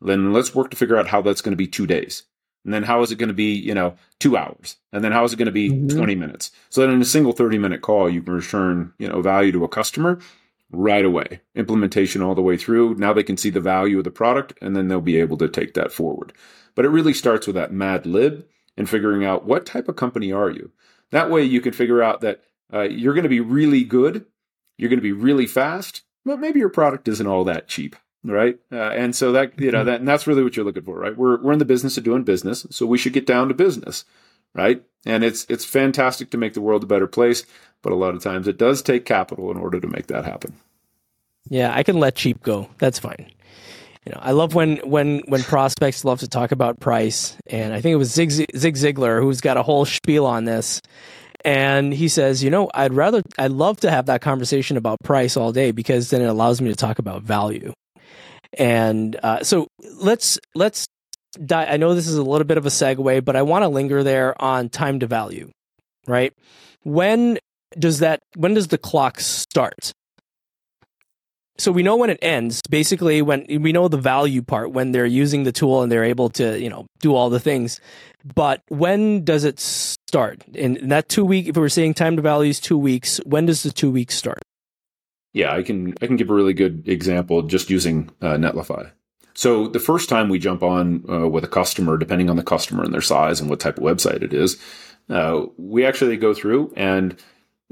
Then 0.00 0.32
let's 0.32 0.54
work 0.54 0.70
to 0.70 0.76
figure 0.76 0.96
out 0.96 1.08
how 1.08 1.22
that's 1.22 1.40
going 1.40 1.52
to 1.52 1.56
be 1.56 1.68
two 1.68 1.86
days. 1.86 2.24
And 2.68 2.74
then 2.74 2.82
how 2.82 3.00
is 3.00 3.10
it 3.10 3.16
going 3.16 3.28
to 3.28 3.34
be, 3.34 3.54
you 3.54 3.72
know, 3.72 3.96
two 4.20 4.36
hours? 4.36 4.76
And 4.92 5.02
then 5.02 5.10
how 5.10 5.24
is 5.24 5.32
it 5.32 5.36
going 5.36 5.46
to 5.46 5.52
be 5.52 5.70
mm-hmm. 5.70 5.96
20 5.96 6.14
minutes? 6.14 6.50
So 6.68 6.82
that 6.82 6.92
in 6.92 7.00
a 7.00 7.06
single 7.06 7.32
30 7.32 7.56
minute 7.56 7.80
call, 7.80 8.10
you 8.10 8.20
can 8.20 8.34
return, 8.34 8.92
you 8.98 9.08
know, 9.08 9.22
value 9.22 9.52
to 9.52 9.64
a 9.64 9.68
customer 9.68 10.18
right 10.70 11.06
away. 11.06 11.40
Implementation 11.54 12.20
all 12.20 12.34
the 12.34 12.42
way 12.42 12.58
through. 12.58 12.96
Now 12.96 13.14
they 13.14 13.22
can 13.22 13.38
see 13.38 13.48
the 13.48 13.58
value 13.58 13.96
of 13.96 14.04
the 14.04 14.10
product 14.10 14.52
and 14.60 14.76
then 14.76 14.88
they'll 14.88 15.00
be 15.00 15.16
able 15.16 15.38
to 15.38 15.48
take 15.48 15.72
that 15.72 15.92
forward. 15.92 16.34
But 16.74 16.84
it 16.84 16.90
really 16.90 17.14
starts 17.14 17.46
with 17.46 17.56
that 17.56 17.72
mad 17.72 18.04
lib 18.04 18.46
and 18.76 18.86
figuring 18.86 19.24
out 19.24 19.46
what 19.46 19.64
type 19.64 19.88
of 19.88 19.96
company 19.96 20.30
are 20.30 20.50
you. 20.50 20.70
That 21.10 21.30
way 21.30 21.44
you 21.44 21.62
can 21.62 21.72
figure 21.72 22.02
out 22.02 22.20
that 22.20 22.42
uh, 22.70 22.82
you're 22.82 23.14
going 23.14 23.22
to 23.22 23.30
be 23.30 23.40
really 23.40 23.82
good, 23.82 24.26
you're 24.76 24.90
going 24.90 24.98
to 24.98 25.02
be 25.02 25.12
really 25.12 25.46
fast, 25.46 26.02
but 26.26 26.38
maybe 26.38 26.58
your 26.58 26.68
product 26.68 27.08
isn't 27.08 27.26
all 27.26 27.44
that 27.44 27.66
cheap, 27.66 27.96
right? 28.30 28.58
Uh, 28.72 28.90
and 28.90 29.14
so 29.14 29.32
that 29.32 29.58
you 29.60 29.70
know 29.70 29.84
that 29.84 30.00
and 30.00 30.08
that's 30.08 30.26
really 30.26 30.42
what 30.42 30.56
you're 30.56 30.64
looking 30.64 30.82
for, 30.84 30.98
right? 30.98 31.16
We're 31.16 31.40
we're 31.40 31.52
in 31.52 31.58
the 31.58 31.64
business 31.64 31.96
of 31.96 32.04
doing 32.04 32.24
business, 32.24 32.66
so 32.70 32.86
we 32.86 32.98
should 32.98 33.12
get 33.12 33.26
down 33.26 33.48
to 33.48 33.54
business, 33.54 34.04
right? 34.54 34.82
And 35.06 35.24
it's 35.24 35.46
it's 35.48 35.64
fantastic 35.64 36.30
to 36.30 36.38
make 36.38 36.54
the 36.54 36.60
world 36.60 36.82
a 36.82 36.86
better 36.86 37.06
place. 37.06 37.44
But 37.82 37.92
a 37.92 37.96
lot 37.96 38.14
of 38.14 38.22
times 38.22 38.48
it 38.48 38.58
does 38.58 38.82
take 38.82 39.04
capital 39.04 39.50
in 39.50 39.56
order 39.56 39.80
to 39.80 39.86
make 39.86 40.08
that 40.08 40.24
happen. 40.24 40.54
Yeah, 41.48 41.72
I 41.74 41.82
can 41.82 41.98
let 41.98 42.16
cheap 42.16 42.42
go. 42.42 42.68
That's 42.78 42.98
fine. 42.98 43.30
You 44.04 44.12
know, 44.12 44.20
I 44.22 44.32
love 44.32 44.54
when 44.54 44.78
when 44.78 45.20
when 45.26 45.42
prospects 45.42 46.04
love 46.04 46.20
to 46.20 46.28
talk 46.28 46.52
about 46.52 46.80
price, 46.80 47.36
and 47.46 47.72
I 47.72 47.80
think 47.80 47.92
it 47.92 47.96
was 47.96 48.10
Zig 48.10 48.30
Zig 48.30 48.74
Ziglar 48.74 49.20
who's 49.20 49.40
got 49.40 49.56
a 49.56 49.62
whole 49.62 49.84
spiel 49.84 50.26
on 50.26 50.44
this. 50.44 50.80
And 51.44 51.94
he 51.94 52.08
says, 52.08 52.42
you 52.42 52.50
know, 52.50 52.68
I'd 52.74 52.92
rather, 52.92 53.22
I'd 53.38 53.52
love 53.52 53.78
to 53.80 53.90
have 53.90 54.06
that 54.06 54.20
conversation 54.20 54.76
about 54.76 54.98
price 55.04 55.36
all 55.36 55.52
day 55.52 55.70
because 55.70 56.10
then 56.10 56.20
it 56.20 56.26
allows 56.26 56.60
me 56.60 56.68
to 56.68 56.76
talk 56.76 56.98
about 56.98 57.22
value. 57.22 57.72
And 58.56 59.16
uh, 59.22 59.42
so 59.44 59.68
let's 60.00 60.38
let's. 60.54 60.86
I 61.52 61.76
know 61.76 61.94
this 61.94 62.08
is 62.08 62.16
a 62.16 62.22
little 62.22 62.46
bit 62.46 62.56
of 62.56 62.66
a 62.66 62.70
segue, 62.70 63.24
but 63.24 63.36
I 63.36 63.42
want 63.42 63.62
to 63.62 63.68
linger 63.68 64.02
there 64.02 64.40
on 64.40 64.70
time 64.70 65.00
to 65.00 65.06
value, 65.06 65.50
right? 66.06 66.32
When 66.82 67.38
does 67.78 67.98
that 67.98 68.20
when 68.34 68.54
does 68.54 68.68
the 68.68 68.78
clock 68.78 69.20
start? 69.20 69.92
So 71.58 71.72
we 71.72 71.82
know 71.82 71.96
when 71.96 72.08
it 72.08 72.18
ends. 72.22 72.62
Basically, 72.70 73.20
when 73.20 73.44
we 73.48 73.72
know 73.72 73.88
the 73.88 73.98
value 73.98 74.42
part 74.42 74.70
when 74.70 74.92
they're 74.92 75.04
using 75.04 75.42
the 75.42 75.50
tool 75.50 75.82
and 75.82 75.90
they're 75.90 76.04
able 76.04 76.30
to, 76.30 76.58
you 76.58 76.70
know, 76.70 76.86
do 77.00 77.14
all 77.14 77.30
the 77.30 77.40
things. 77.40 77.80
But 78.24 78.62
when 78.68 79.24
does 79.24 79.44
it 79.44 79.58
start? 79.58 80.44
In 80.54 80.88
that 80.88 81.08
two 81.08 81.24
week, 81.24 81.48
if 81.48 81.56
we're 81.56 81.68
saying 81.68 81.94
time 81.94 82.14
to 82.16 82.22
value 82.22 82.50
is 82.50 82.60
two 82.60 82.78
weeks, 82.78 83.18
when 83.24 83.46
does 83.46 83.64
the 83.64 83.72
two 83.72 83.90
weeks 83.90 84.14
start? 84.14 84.42
Yeah, 85.32 85.54
I 85.54 85.62
can 85.62 85.94
I 86.00 86.06
can 86.06 86.16
give 86.16 86.30
a 86.30 86.34
really 86.34 86.54
good 86.54 86.88
example 86.88 87.42
just 87.42 87.70
using 87.70 88.10
uh, 88.20 88.34
Netlify. 88.34 88.90
So 89.34 89.68
the 89.68 89.78
first 89.78 90.08
time 90.08 90.28
we 90.28 90.38
jump 90.38 90.62
on 90.62 91.04
uh, 91.08 91.28
with 91.28 91.44
a 91.44 91.48
customer, 91.48 91.96
depending 91.96 92.28
on 92.28 92.36
the 92.36 92.42
customer 92.42 92.82
and 92.82 92.92
their 92.92 93.00
size 93.00 93.40
and 93.40 93.48
what 93.48 93.60
type 93.60 93.78
of 93.78 93.84
website 93.84 94.22
it 94.22 94.32
is, 94.34 94.60
uh, 95.08 95.46
we 95.56 95.86
actually 95.86 96.16
go 96.16 96.34
through 96.34 96.72
and 96.76 97.16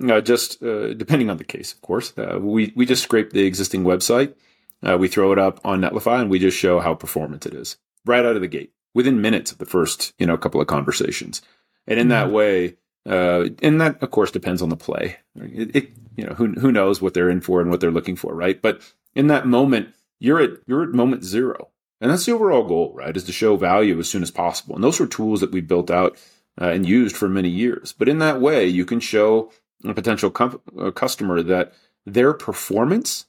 uh, 0.09 0.21
just 0.21 0.63
uh, 0.63 0.95
depending 0.95 1.31
on 1.31 1.39
the 1.39 1.45
case, 1.45 1.73
of 1.73 1.81
course. 1.81 2.13
Uh, 2.17 2.39
we 2.41 2.73
we 2.77 2.87
just 2.87 3.03
scrape 3.03 3.31
the 3.31 3.45
existing 3.45 3.85
website, 3.85 4.35
uh, 4.83 4.97
we 4.99 5.09
throw 5.09 5.33
it 5.33 5.39
up 5.39 5.61
on 5.65 5.81
Netlify, 5.81 6.21
and 6.21 6.31
we 6.31 6.39
just 6.39 6.57
show 6.57 6.81
how 6.81 6.95
performant 6.95 7.47
it 7.47 7.55
is 7.55 7.79
right 8.05 8.25
out 8.25 8.37
of 8.37 8.43
the 8.43 8.49
gate 8.49 8.73
within 8.95 9.21
minutes 9.21 9.51
of 9.51 9.59
the 9.59 9.67
first 9.67 10.13
you 10.19 10.27
know 10.27 10.37
couple 10.37 10.61
of 10.61 10.67
conversations. 10.67 11.43
And 11.87 11.99
in 11.99 12.09
that 12.09 12.27
mm-hmm. 12.27 12.35
way, 12.35 12.77
uh, 13.07 13.49
and 13.63 13.81
that 13.81 14.03
of 14.03 14.11
course 14.11 14.31
depends 14.31 14.63
on 14.63 14.69
the 14.69 14.77
play. 14.77 15.19
It, 15.37 15.77
it, 15.77 15.91
you 16.17 16.25
know 16.27 16.35
who 16.35 16.53
who 16.53 16.73
knows 16.73 17.01
what 17.01 17.15
they're 17.15 17.31
in 17.31 17.41
for 17.41 17.61
and 17.61 17.71
what 17.71 17.81
they're 17.81 17.91
looking 17.91 18.17
for, 18.17 18.35
right? 18.35 18.61
But 18.61 18.81
in 19.15 19.29
that 19.29 19.47
moment, 19.47 19.91
you're 20.19 20.41
at 20.41 20.51
you're 20.67 20.83
at 20.83 20.91
moment 20.91 21.25
zero, 21.25 21.69
and 22.01 22.11
that's 22.11 22.27
the 22.27 22.33
overall 22.33 22.65
goal, 22.65 22.93
right? 22.95 23.17
Is 23.17 23.25
to 23.25 23.33
show 23.33 23.57
value 23.57 23.99
as 23.99 24.09
soon 24.09 24.23
as 24.23 24.31
possible. 24.31 24.75
And 24.75 24.85
those 24.85 25.01
were 25.01 25.07
tools 25.07 25.41
that 25.41 25.53
we 25.53 25.61
built 25.61 25.91
out. 25.91 26.19
Uh, 26.59 26.69
and 26.69 26.89
used 26.89 27.15
for 27.15 27.29
many 27.29 27.51
years. 27.51 27.93
But 27.93 28.09
in 28.09 28.19
that 28.21 28.41
way, 28.41 28.67
you 28.67 28.87
can 28.87 28.99
show 28.99 29.53
a 29.85 29.93
potential 29.93 30.33
a 30.79 30.91
customer 30.91 31.43
that 31.43 31.75
their 32.07 32.33
performance, 32.33 33.27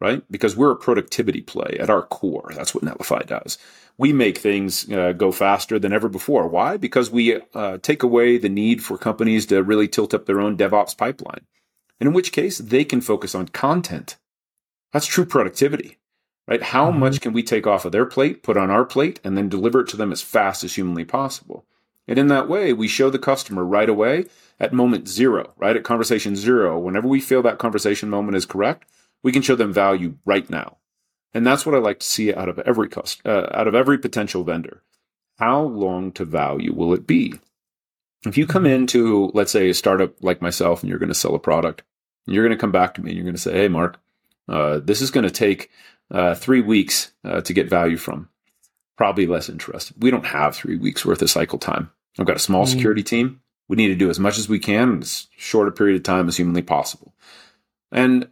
right? 0.00 0.22
Because 0.30 0.56
we're 0.56 0.70
a 0.70 0.76
productivity 0.76 1.40
play 1.40 1.76
at 1.80 1.90
our 1.90 2.02
core. 2.02 2.50
That's 2.54 2.74
what 2.74 2.84
Netlify 2.84 3.26
does. 3.26 3.58
We 3.96 4.12
make 4.12 4.38
things 4.38 4.90
uh, 4.92 5.12
go 5.12 5.32
faster 5.32 5.78
than 5.78 5.92
ever 5.92 6.08
before. 6.08 6.46
Why? 6.46 6.76
Because 6.76 7.10
we 7.10 7.40
uh, 7.54 7.78
take 7.78 8.02
away 8.02 8.38
the 8.38 8.48
need 8.48 8.82
for 8.82 8.96
companies 8.96 9.46
to 9.46 9.62
really 9.62 9.88
tilt 9.88 10.14
up 10.14 10.26
their 10.26 10.40
own 10.40 10.56
DevOps 10.56 10.96
pipeline. 10.96 11.46
And 11.98 12.06
in 12.06 12.14
which 12.14 12.30
case, 12.30 12.58
they 12.58 12.84
can 12.84 13.00
focus 13.00 13.34
on 13.34 13.48
content. 13.48 14.16
That's 14.92 15.06
true 15.06 15.24
productivity, 15.24 15.98
right? 16.46 16.62
How 16.62 16.90
mm-hmm. 16.90 17.00
much 17.00 17.20
can 17.20 17.32
we 17.32 17.42
take 17.42 17.66
off 17.66 17.84
of 17.84 17.92
their 17.92 18.06
plate, 18.06 18.44
put 18.44 18.56
on 18.56 18.70
our 18.70 18.84
plate, 18.84 19.18
and 19.24 19.36
then 19.36 19.48
deliver 19.48 19.80
it 19.80 19.88
to 19.88 19.96
them 19.96 20.12
as 20.12 20.22
fast 20.22 20.62
as 20.62 20.76
humanly 20.76 21.04
possible? 21.04 21.66
And 22.06 22.18
in 22.18 22.28
that 22.28 22.48
way, 22.48 22.72
we 22.72 22.88
show 22.88 23.10
the 23.10 23.18
customer 23.18 23.64
right 23.64 23.88
away 23.88 24.26
at 24.60 24.72
moment 24.72 25.08
zero, 25.08 25.52
right? 25.56 25.76
At 25.76 25.84
conversation 25.84 26.36
zero, 26.36 26.78
whenever 26.78 27.08
we 27.08 27.20
feel 27.20 27.42
that 27.42 27.58
conversation 27.58 28.08
moment 28.08 28.36
is 28.36 28.46
correct, 28.46 28.88
we 29.22 29.32
can 29.32 29.42
show 29.42 29.56
them 29.56 29.72
value 29.72 30.16
right 30.24 30.48
now. 30.48 30.78
And 31.34 31.46
that's 31.46 31.66
what 31.66 31.74
I 31.74 31.78
like 31.78 32.00
to 32.00 32.06
see 32.06 32.32
out 32.32 32.48
of 32.48 32.58
every 32.60 32.88
cost, 32.88 33.20
uh, 33.26 33.48
out 33.52 33.68
of 33.68 33.74
every 33.74 33.98
potential 33.98 34.44
vendor. 34.44 34.82
How 35.38 35.60
long 35.62 36.12
to 36.12 36.24
value 36.24 36.72
will 36.72 36.94
it 36.94 37.06
be? 37.06 37.34
If 38.26 38.36
you 38.36 38.46
come 38.46 38.66
into, 38.66 39.30
let's 39.34 39.52
say, 39.52 39.68
a 39.70 39.74
startup 39.74 40.22
like 40.22 40.42
myself, 40.42 40.82
and 40.82 40.90
you're 40.90 40.98
going 40.98 41.10
to 41.10 41.14
sell 41.14 41.34
a 41.34 41.38
product, 41.38 41.82
and 42.26 42.34
you're 42.34 42.44
going 42.44 42.56
to 42.56 42.60
come 42.60 42.72
back 42.72 42.94
to 42.94 43.02
me 43.02 43.10
and 43.10 43.16
you're 43.16 43.24
going 43.24 43.36
to 43.36 43.40
say, 43.40 43.52
"Hey, 43.52 43.68
Mark, 43.68 44.00
uh, 44.48 44.80
this 44.80 45.00
is 45.00 45.10
going 45.10 45.24
to 45.24 45.30
take 45.30 45.70
uh, 46.10 46.34
three 46.34 46.60
weeks 46.60 47.12
uh, 47.24 47.40
to 47.42 47.52
get 47.52 47.70
value 47.70 47.96
from." 47.96 48.28
Probably 48.96 49.26
less 49.26 49.48
interested. 49.48 50.02
We 50.02 50.10
don't 50.10 50.26
have 50.26 50.56
three 50.56 50.76
weeks 50.76 51.06
worth 51.06 51.22
of 51.22 51.30
cycle 51.30 51.58
time. 51.58 51.90
I've 52.18 52.26
got 52.26 52.36
a 52.36 52.40
small 52.40 52.64
mm. 52.64 52.68
security 52.68 53.04
team. 53.04 53.40
We 53.68 53.76
need 53.76 53.88
to 53.88 53.94
do 53.94 54.10
as 54.10 54.18
much 54.18 54.38
as 54.38 54.48
we 54.48 54.58
can 54.58 54.90
in 54.90 55.02
as 55.02 55.28
short 55.36 55.68
a 55.68 55.72
period 55.72 55.96
of 55.96 56.02
time 56.02 56.26
as 56.26 56.36
humanly 56.36 56.62
possible. 56.62 57.14
And 57.92 58.28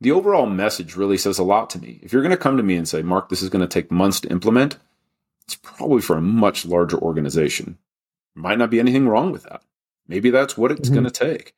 the 0.00 0.12
overall 0.12 0.46
message 0.46 0.96
really 0.96 1.18
says 1.18 1.38
a 1.38 1.44
lot 1.44 1.70
to 1.70 1.80
me. 1.80 2.00
If 2.02 2.12
you're 2.12 2.22
going 2.22 2.30
to 2.30 2.36
come 2.36 2.56
to 2.56 2.62
me 2.62 2.76
and 2.76 2.88
say, 2.88 3.02
Mark, 3.02 3.28
this 3.28 3.42
is 3.42 3.48
going 3.48 3.66
to 3.66 3.68
take 3.68 3.90
months 3.90 4.20
to 4.20 4.30
implement, 4.30 4.78
it's 5.44 5.54
probably 5.54 6.02
for 6.02 6.16
a 6.16 6.22
much 6.22 6.66
larger 6.66 6.98
organization. 6.98 7.78
Might 8.34 8.58
not 8.58 8.70
be 8.70 8.80
anything 8.80 9.08
wrong 9.08 9.32
with 9.32 9.44
that. 9.44 9.62
Maybe 10.08 10.30
that's 10.30 10.58
what 10.58 10.70
it's 10.70 10.88
mm-hmm. 10.88 10.94
going 10.94 11.10
to 11.10 11.10
take. 11.10 11.54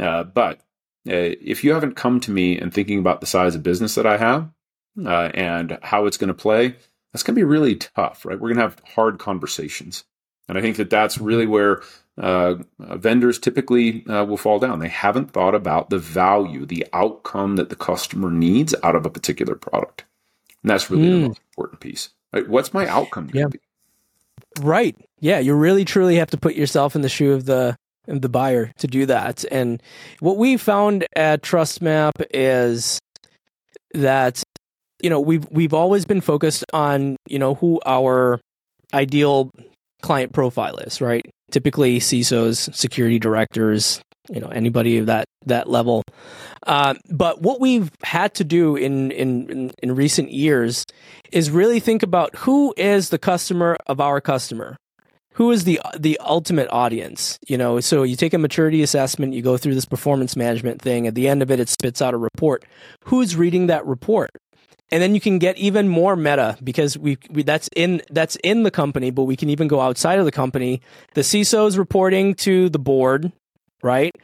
Uh, 0.00 0.24
but 0.24 0.58
uh, 1.06 1.36
if 1.40 1.62
you 1.62 1.72
haven't 1.72 1.96
come 1.96 2.20
to 2.20 2.30
me 2.30 2.58
and 2.58 2.72
thinking 2.72 2.98
about 2.98 3.20
the 3.20 3.26
size 3.26 3.54
of 3.54 3.62
business 3.62 3.94
that 3.94 4.06
I 4.06 4.16
have 4.16 4.50
uh, 5.04 5.30
and 5.34 5.78
how 5.82 6.06
it's 6.06 6.16
going 6.16 6.28
to 6.28 6.34
play, 6.34 6.76
that's 7.12 7.22
going 7.22 7.34
to 7.34 7.38
be 7.38 7.44
really 7.44 7.76
tough, 7.76 8.24
right? 8.24 8.38
We're 8.38 8.54
going 8.54 8.56
to 8.56 8.62
have 8.62 8.80
hard 8.94 9.18
conversations. 9.18 10.04
And 10.48 10.58
I 10.58 10.60
think 10.60 10.76
that 10.76 10.90
that's 10.90 11.18
really 11.18 11.46
where 11.46 11.82
uh, 12.16 12.56
vendors 12.78 13.38
typically 13.38 14.06
uh, 14.06 14.24
will 14.24 14.36
fall 14.36 14.58
down. 14.58 14.78
They 14.78 14.88
haven't 14.88 15.32
thought 15.32 15.54
about 15.54 15.90
the 15.90 15.98
value, 15.98 16.64
the 16.64 16.86
outcome 16.92 17.56
that 17.56 17.70
the 17.70 17.76
customer 17.76 18.30
needs 18.30 18.74
out 18.82 18.94
of 18.94 19.04
a 19.04 19.10
particular 19.10 19.54
product. 19.54 20.04
And 20.62 20.70
that's 20.70 20.90
really 20.90 21.08
mm. 21.08 21.20
the 21.22 21.28
most 21.28 21.40
important 21.50 21.80
piece. 21.80 22.10
Right? 22.32 22.48
What's 22.48 22.72
my 22.72 22.86
outcome 22.86 23.30
yeah. 23.34 23.46
Be? 23.46 23.58
Right. 24.60 24.96
Yeah. 25.20 25.40
You 25.40 25.54
really 25.54 25.84
truly 25.84 26.16
have 26.16 26.30
to 26.30 26.36
put 26.36 26.54
yourself 26.54 26.94
in 26.94 27.02
the 27.02 27.08
shoe 27.08 27.32
of 27.32 27.46
the 27.46 27.76
of 28.06 28.20
the 28.20 28.28
buyer 28.28 28.70
to 28.78 28.86
do 28.86 29.06
that. 29.06 29.44
And 29.50 29.82
what 30.20 30.36
we 30.36 30.56
found 30.56 31.06
at 31.16 31.42
TrustMAPP 31.42 32.26
is 32.30 32.98
that 33.94 34.42
you 35.02 35.10
know 35.10 35.20
we've 35.20 35.46
we've 35.50 35.74
always 35.74 36.04
been 36.04 36.20
focused 36.20 36.64
on 36.72 37.16
you 37.28 37.38
know 37.38 37.54
who 37.54 37.80
our 37.86 38.40
ideal 38.92 39.50
client 40.02 40.32
profile 40.32 40.76
is, 40.78 41.00
right? 41.00 41.24
Typically, 41.54 42.00
CISOs, 42.00 42.74
security 42.74 43.20
directors, 43.20 44.02
you 44.28 44.40
know, 44.40 44.48
anybody 44.48 44.98
of 44.98 45.06
that 45.06 45.26
that 45.46 45.68
level. 45.68 46.02
Uh, 46.66 46.94
but 47.08 47.42
what 47.42 47.60
we've 47.60 47.92
had 48.02 48.34
to 48.34 48.42
do 48.42 48.74
in, 48.74 49.12
in, 49.12 49.48
in 49.48 49.70
in 49.80 49.94
recent 49.94 50.32
years 50.32 50.84
is 51.30 51.52
really 51.52 51.78
think 51.78 52.02
about 52.02 52.34
who 52.38 52.74
is 52.76 53.10
the 53.10 53.20
customer 53.20 53.78
of 53.86 54.00
our 54.00 54.20
customer, 54.20 54.76
who 55.34 55.52
is 55.52 55.62
the 55.62 55.80
the 55.96 56.18
ultimate 56.18 56.68
audience? 56.70 57.38
You 57.46 57.56
know 57.56 57.78
so 57.78 58.02
you 58.02 58.16
take 58.16 58.34
a 58.34 58.38
maturity 58.38 58.82
assessment 58.82 59.32
you 59.32 59.40
go 59.40 59.56
through 59.56 59.76
this 59.76 59.84
performance 59.84 60.34
management 60.34 60.82
thing. 60.82 61.06
At 61.06 61.14
the 61.14 61.28
end 61.28 61.40
of 61.40 61.52
it 61.52 61.60
it 61.60 61.68
spits 61.68 62.02
out 62.02 62.14
a 62.14 62.18
report. 62.18 62.64
Who's 63.04 63.36
reading 63.36 63.68
that 63.68 63.86
report 63.86 64.30
and 64.90 65.02
then 65.02 65.14
you 65.14 65.20
can 65.20 65.38
get 65.38 65.56
even 65.56 65.88
more 65.88 66.16
meta 66.16 66.56
because 66.62 66.96
we, 66.96 67.18
we, 67.30 67.42
that's 67.42 67.68
in 67.74 68.02
that's 68.10 68.36
in 68.36 68.62
the 68.62 68.70
company 68.70 69.10
but 69.10 69.24
we 69.24 69.36
can 69.36 69.50
even 69.50 69.68
go 69.68 69.80
outside 69.80 70.18
of 70.18 70.24
the 70.24 70.32
company. 70.32 70.80
The 71.14 71.22
ciso 71.22 71.66
is 71.66 71.78
reporting 71.78 72.34
to 72.36 72.68
the 72.68 72.78
board 72.78 73.32
right? 73.82 74.14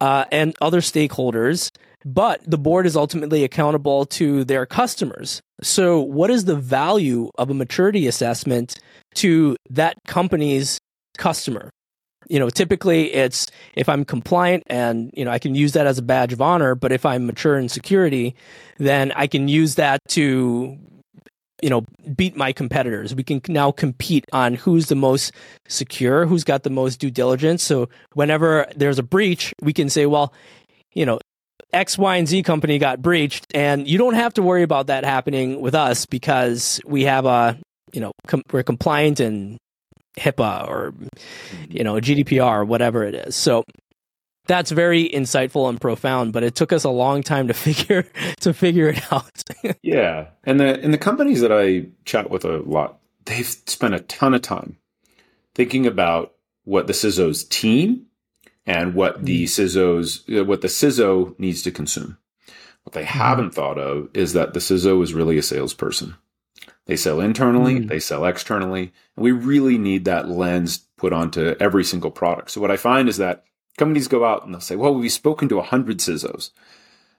Uh, 0.00 0.24
and 0.30 0.54
other 0.60 0.80
stakeholders 0.80 1.70
but 2.04 2.40
the 2.48 2.58
board 2.58 2.86
is 2.86 2.96
ultimately 2.96 3.42
accountable 3.42 4.06
to 4.06 4.44
their 4.44 4.64
customers. 4.64 5.40
So 5.62 6.00
what 6.00 6.30
is 6.30 6.44
the 6.44 6.54
value 6.54 7.30
of 7.36 7.50
a 7.50 7.54
maturity 7.54 8.06
assessment 8.06 8.78
to 9.16 9.56
that 9.70 9.96
company's 10.06 10.78
customer 11.18 11.70
you 12.28 12.38
know 12.38 12.48
typically 12.48 13.12
it's 13.12 13.46
if 13.74 13.88
i'm 13.88 14.04
compliant 14.04 14.62
and 14.66 15.10
you 15.14 15.24
know 15.24 15.30
i 15.30 15.38
can 15.38 15.54
use 15.54 15.72
that 15.72 15.86
as 15.86 15.98
a 15.98 16.02
badge 16.02 16.32
of 16.32 16.40
honor 16.40 16.74
but 16.74 16.92
if 16.92 17.06
i'm 17.06 17.26
mature 17.26 17.58
in 17.58 17.68
security 17.68 18.34
then 18.78 19.12
i 19.12 19.26
can 19.26 19.48
use 19.48 19.76
that 19.76 20.00
to 20.08 20.76
you 21.62 21.70
know 21.70 21.84
beat 22.14 22.36
my 22.36 22.52
competitors. 22.52 23.14
We 23.14 23.22
can 23.22 23.40
now 23.48 23.70
compete 23.72 24.26
on 24.32 24.54
who's 24.54 24.86
the 24.86 24.94
most 24.94 25.32
secure 25.68 26.26
who's 26.26 26.44
got 26.44 26.64
the 26.64 26.70
most 26.70 27.00
due 27.00 27.10
diligence. 27.10 27.62
So 27.62 27.88
whenever 28.12 28.66
there's 28.76 28.98
a 28.98 29.02
breach 29.02 29.54
we 29.62 29.72
can 29.72 29.88
say 29.88 30.06
well 30.06 30.34
you 30.92 31.06
know 31.06 31.18
X, 31.72 31.98
Y, 31.98 32.16
and 32.16 32.28
Z 32.28 32.42
company 32.44 32.78
got 32.78 33.02
breached, 33.02 33.46
and 33.52 33.88
you 33.88 33.98
don't 33.98 34.14
have 34.14 34.34
to 34.34 34.42
worry 34.42 34.62
about 34.62 34.86
that 34.86 35.04
happening 35.04 35.60
with 35.60 35.74
us 35.74 36.06
because 36.06 36.80
we 36.86 37.02
have 37.02 37.26
a, 37.26 37.58
you 37.92 38.00
know, 38.00 38.12
com- 38.26 38.44
we're 38.52 38.62
compliant 38.62 39.20
and 39.20 39.58
HIPAA 40.16 40.68
or 40.68 40.94
you 41.68 41.84
know 41.84 41.94
GDPR 41.94 42.60
or 42.60 42.64
whatever 42.64 43.04
it 43.04 43.14
is. 43.14 43.36
So 43.36 43.64
that's 44.46 44.70
very 44.70 45.08
insightful 45.08 45.68
and 45.68 45.80
profound, 45.80 46.32
but 46.32 46.42
it 46.42 46.54
took 46.54 46.72
us 46.72 46.84
a 46.84 46.90
long 46.90 47.22
time 47.22 47.48
to 47.48 47.54
figure 47.54 48.06
to 48.40 48.54
figure 48.54 48.88
it 48.88 49.12
out. 49.12 49.42
yeah, 49.82 50.28
and 50.44 50.60
the 50.60 50.80
and 50.80 50.92
the 50.92 50.98
companies 50.98 51.40
that 51.40 51.52
I 51.52 51.86
chat 52.04 52.30
with 52.30 52.44
a 52.44 52.58
lot, 52.58 52.98
they've 53.24 53.46
spent 53.46 53.94
a 53.94 54.00
ton 54.00 54.34
of 54.34 54.42
time 54.42 54.78
thinking 55.54 55.86
about 55.86 56.34
what 56.64 56.86
the 56.86 56.92
CISO's 56.92 57.44
team 57.44 58.06
and 58.66 58.94
what 58.94 59.24
the 59.24 59.44
mm. 59.44 59.46
CISO's 59.46 60.24
what 60.46 60.60
the 60.60 60.68
CISO 60.68 61.38
needs 61.38 61.62
to 61.62 61.70
consume. 61.70 62.18
What 62.84 62.92
they 62.92 63.02
mm-hmm. 63.02 63.18
haven't 63.18 63.54
thought 63.54 63.78
of 63.78 64.08
is 64.14 64.32
that 64.34 64.54
the 64.54 64.60
CISO 64.60 65.02
is 65.02 65.14
really 65.14 65.38
a 65.38 65.42
salesperson. 65.42 66.16
They 66.86 66.96
sell 66.96 67.20
internally, 67.20 67.80
mm. 67.80 67.88
they 67.88 67.98
sell 67.98 68.24
externally, 68.24 68.92
and 69.16 69.24
we 69.24 69.32
really 69.32 69.76
need 69.76 70.04
that 70.04 70.28
lens 70.28 70.78
put 70.96 71.12
onto 71.12 71.56
every 71.58 71.84
single 71.84 72.12
product. 72.12 72.52
So 72.52 72.60
what 72.60 72.70
I 72.70 72.76
find 72.76 73.08
is 73.08 73.16
that 73.16 73.44
companies 73.76 74.08
go 74.08 74.24
out 74.24 74.44
and 74.44 74.54
they'll 74.54 74.60
say, 74.60 74.76
"Well, 74.76 74.94
we've 74.94 75.12
spoken 75.12 75.48
to 75.48 75.56
100 75.56 75.98
CISOs." 75.98 76.50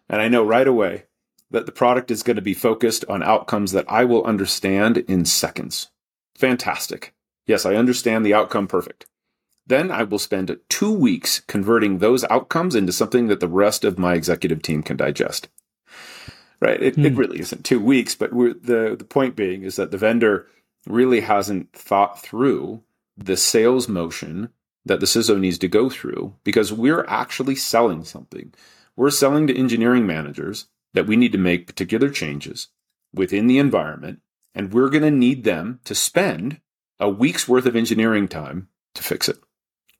And 0.09 0.21
I 0.21 0.29
know 0.29 0.43
right 0.43 0.67
away 0.67 1.03
that 1.51 1.65
the 1.65 1.71
product 1.71 2.11
is 2.11 2.23
going 2.23 2.37
to 2.37 2.41
be 2.41 2.53
focused 2.53 3.03
on 3.09 3.21
outcomes 3.21 3.73
that 3.73 3.85
I 3.89 4.05
will 4.05 4.23
understand 4.23 4.97
in 4.99 5.25
seconds. 5.25 5.89
Fantastic. 6.35 7.13
Yes, 7.45 7.65
I 7.65 7.75
understand 7.75 8.25
the 8.25 8.33
outcome 8.33 8.67
perfect. 8.67 9.05
Then 9.65 9.91
I 9.91 10.03
will 10.03 10.19
spend 10.19 10.57
two 10.69 10.93
weeks 10.93 11.41
converting 11.41 11.97
those 11.97 12.23
outcomes 12.25 12.73
into 12.73 12.93
something 12.93 13.27
that 13.27 13.41
the 13.41 13.49
rest 13.49 13.83
of 13.83 13.99
my 13.99 14.13
executive 14.13 14.61
team 14.61 14.81
can 14.81 14.95
digest 14.95 15.49
right? 16.59 16.81
It, 16.81 16.97
it 16.97 17.13
hmm. 17.13 17.17
really 17.17 17.39
isn't 17.39 17.65
two 17.65 17.79
weeks, 17.79 18.15
but 18.15 18.31
the 18.31 18.95
the 18.97 19.05
point 19.07 19.35
being 19.35 19.63
is 19.63 19.75
that 19.75 19.91
the 19.91 19.97
vendor 19.97 20.47
really 20.85 21.21
hasn't 21.21 21.73
thought 21.73 22.21
through 22.21 22.83
the 23.17 23.37
sales 23.37 23.87
motion 23.87 24.49
that 24.85 24.99
the 24.99 25.05
CISO 25.05 25.39
needs 25.39 25.57
to 25.57 25.67
go 25.67 25.89
through 25.89 26.33
because 26.43 26.71
we're 26.71 27.05
actually 27.07 27.55
selling 27.55 28.03
something. 28.03 28.53
We're 28.95 29.09
selling 29.09 29.47
to 29.47 29.57
engineering 29.57 30.07
managers 30.07 30.67
that 30.93 31.07
we 31.07 31.17
need 31.17 31.31
to 31.33 31.37
make 31.37 31.67
particular 31.67 32.09
changes 32.09 32.67
within 33.13 33.47
the 33.47 33.59
environment, 33.59 34.21
and 34.55 34.73
we're 34.73 34.89
going 34.89 35.03
to 35.03 35.11
need 35.11 35.43
them 35.43 35.79
to 35.83 35.93
spend 35.93 36.61
a 36.99 37.09
week's 37.09 37.47
worth 37.47 37.65
of 37.65 37.75
engineering 37.75 38.27
time 38.27 38.69
to 38.95 39.03
fix 39.03 39.29
it. 39.29 39.37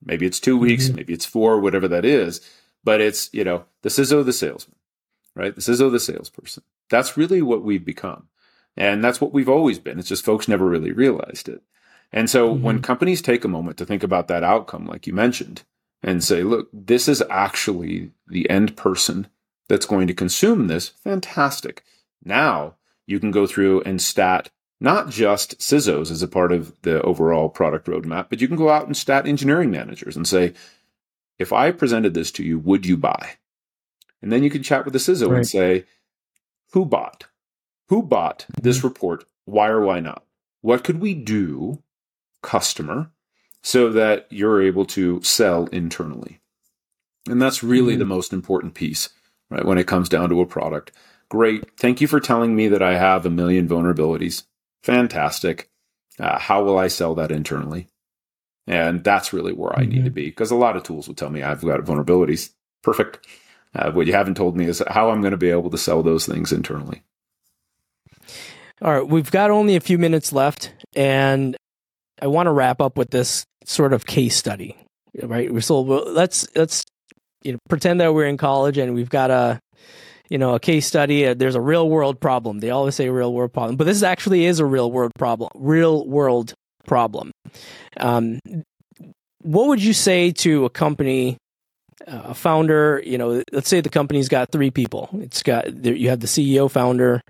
Maybe 0.04 0.26
it's 0.26 0.40
two 0.40 0.58
weeks, 0.58 0.86
mm-hmm. 0.86 0.96
maybe 0.96 1.14
it's 1.14 1.26
four, 1.26 1.60
whatever 1.60 1.88
that 1.90 2.06
is, 2.06 2.42
but 2.84 3.02
it's, 3.02 3.30
you 3.34 3.44
know, 3.44 3.66
the 3.82 3.90
CISO, 3.90 4.24
the 4.24 4.34
salesman 4.34 4.78
right? 5.38 5.56
The 5.56 5.62
CISO, 5.62 5.92
the 5.92 6.00
salesperson. 6.00 6.64
That's 6.90 7.16
really 7.16 7.42
what 7.42 7.64
we've 7.64 7.86
become. 7.86 8.28
And 8.76 9.04
that's 9.04 9.22
what 9.22 9.34
we've 9.34 9.50
always 9.50 9.80
been. 9.80 10.00
It's 10.00 10.10
just 10.10 10.26
folks 10.26 10.48
never 10.48 10.66
really 10.66 10.92
realized 10.92 11.50
it. 11.50 11.62
And 12.12 12.30
so 12.30 12.54
mm-hmm. 12.54 12.64
when 12.64 12.82
companies 12.82 13.22
take 13.22 13.44
a 13.44 13.50
moment 13.50 13.78
to 13.78 13.86
think 13.86 14.04
about 14.04 14.28
that 14.28 14.44
outcome, 14.44 14.86
like 14.86 15.08
you 15.08 15.14
mentioned, 15.14 15.64
and 16.04 16.24
say, 16.24 16.44
look, 16.44 16.70
this 16.72 17.08
is 17.08 17.24
actually 17.30 18.12
the 18.28 18.50
end 18.50 18.78
person 18.78 19.28
that's 19.68 19.86
going 19.86 20.08
to 20.08 20.14
consume 20.14 20.68
this, 20.68 20.90
fantastic. 20.90 21.84
Now 22.24 22.76
you 23.06 23.20
can 23.20 23.32
go 23.32 23.48
through 23.48 23.82
and 23.82 24.02
stat 24.02 24.50
not 24.80 25.10
just 25.10 25.58
CISOs 25.58 26.12
as 26.12 26.22
a 26.22 26.28
part 26.28 26.52
of 26.52 26.80
the 26.84 27.02
overall 27.02 27.50
product 27.50 27.88
roadmap, 27.88 28.28
but 28.30 28.42
you 28.42 28.48
can 28.48 28.58
go 28.58 28.70
out 28.70 28.86
and 28.86 28.96
stat 28.96 29.26
engineering 29.26 29.72
managers 29.72 30.16
and 30.16 30.28
say, 30.28 30.54
if 31.40 31.52
I 31.52 31.72
presented 31.72 32.14
this 32.14 32.32
to 32.34 32.44
you, 32.44 32.60
would 32.60 32.86
you 32.86 32.96
buy? 32.96 33.38
And 34.22 34.32
then 34.32 34.44
you 34.44 34.50
can 34.50 34.64
chat 34.64 34.84
with 34.84 34.94
the 34.94 35.00
CISO 35.00 35.30
right. 35.30 35.38
and 35.38 35.48
say, 35.48 35.86
who 36.72 36.86
bought? 36.86 37.26
Who 37.90 38.04
bought 38.04 38.46
this 38.62 38.80
mm-hmm. 38.80 38.88
report? 38.88 39.26
Why 39.46 39.70
or 39.70 39.82
why 39.82 40.00
not? 40.00 40.24
What 40.62 40.84
could 40.84 41.00
we 41.00 41.14
do, 41.14 41.82
customer, 42.42 43.12
so 43.62 43.90
that 43.92 44.28
you're 44.30 44.62
able 44.62 44.86
to 44.86 45.22
sell 45.22 45.68
internally? 45.68 46.40
And 47.30 47.42
that's 47.42 47.64
really 47.64 47.94
mm-hmm. 47.94 48.00
the 48.00 48.06
most 48.06 48.34
important 48.34 48.74
piece, 48.74 49.10
right? 49.50 49.66
When 49.66 49.78
it 49.78 49.88
comes 49.88 50.10
down 50.10 50.30
to 50.30 50.42
a 50.42 50.46
product. 50.46 50.92
Great. 51.30 51.78
Thank 51.78 52.02
you 52.02 52.08
for 52.08 52.20
telling 52.20 52.56
me 52.56 52.68
that 52.70 52.82
I 52.82 52.98
have 52.98 53.26
a 53.26 53.30
million 53.30 53.68
vulnerabilities. 53.68 54.44
Fantastic. 54.84 55.70
Uh, 56.20 56.40
how 56.40 56.64
will 56.64 56.78
I 56.78 56.88
sell 56.88 57.16
that 57.16 57.32
internally? 57.32 57.88
And 58.66 59.04
that's 59.04 59.32
really 59.32 59.54
where 59.54 59.74
I 59.74 59.82
mm-hmm. 59.82 59.90
need 59.90 60.04
to 60.04 60.10
mm-hmm. 60.10 60.14
be 60.14 60.26
because 60.26 60.52
a 60.52 60.56
lot 60.56 60.76
of 60.76 60.84
tools 60.84 61.08
will 61.08 61.16
tell 61.16 61.30
me 61.30 61.44
I've 61.44 61.64
got 61.64 61.82
vulnerabilities. 61.82 62.52
Perfect. 62.84 63.26
Uh, 63.76 63.92
what 63.92 64.08
you 64.08 64.14
haven't 64.14 64.36
told 64.36 64.56
me 64.56 64.66
is 64.66 64.82
how 64.88 65.10
I'm 65.10 65.22
going 65.22 65.32
to 65.32 65.38
be 65.38 65.50
able 65.50 65.70
to 65.70 65.78
sell 65.78 66.04
those 66.04 66.26
things 66.26 66.52
internally. 66.52 67.04
All 68.82 68.94
right, 68.94 69.08
we've 69.08 69.32
got 69.32 69.50
only 69.50 69.76
a 69.76 69.80
few 69.80 69.98
minutes 69.98 70.32
left, 70.32 70.72
and 70.96 71.58
I 72.22 72.28
want 72.28 72.48
to 72.48 72.52
wrap 72.52 72.80
up 72.82 72.98
with 72.98 73.10
this 73.10 73.46
sort 73.66 73.94
of 73.94 74.06
case 74.06 74.36
study. 74.36 74.78
Right, 75.22 75.64
so 75.64 75.82
let's 75.82 76.48
let's 76.56 76.84
you 77.44 77.54
know 77.54 77.60
pretend 77.70 78.02
that 78.02 78.14
we're 78.14 78.28
in 78.28 78.38
college 78.38 78.78
and 78.78 78.94
we've 78.94 79.10
got 79.10 79.32
a 79.32 79.60
you 80.30 80.38
know 80.38 80.54
a 80.54 80.60
case 80.60 80.86
study. 80.86 81.26
Uh, 81.26 81.34
there's 81.34 81.56
a 81.56 81.62
real 81.62 81.90
world 81.90 82.20
problem. 82.20 82.60
They 82.60 82.70
always 82.70 82.96
say 82.96 83.10
real 83.10 83.34
world 83.34 83.54
problem, 83.54 83.78
but 83.78 83.86
this 83.86 84.04
actually 84.04 84.46
is 84.46 84.60
a 84.60 84.66
real 84.66 84.92
world 84.92 85.12
problem. 85.18 85.50
Real 85.56 86.06
world 86.06 86.54
problem. 86.86 87.32
Um, 88.00 88.40
what 89.42 89.68
would 89.68 89.82
you 89.82 89.94
say 89.94 90.32
to 90.32 90.66
a 90.66 90.70
company, 90.70 91.38
a 92.08 92.34
founder? 92.34 93.02
You 93.06 93.18
know, 93.18 93.44
let's 93.52 93.70
say 93.70 93.82
the 93.82 93.90
company's 93.90 94.30
got 94.30 94.52
three 94.52 94.72
people. 94.72 95.10
It's 95.14 95.44
got 95.44 95.86
you 95.86 96.10
have 96.10 96.22
the 96.22 96.28
CEO, 96.28 96.72
founder, 96.72 97.22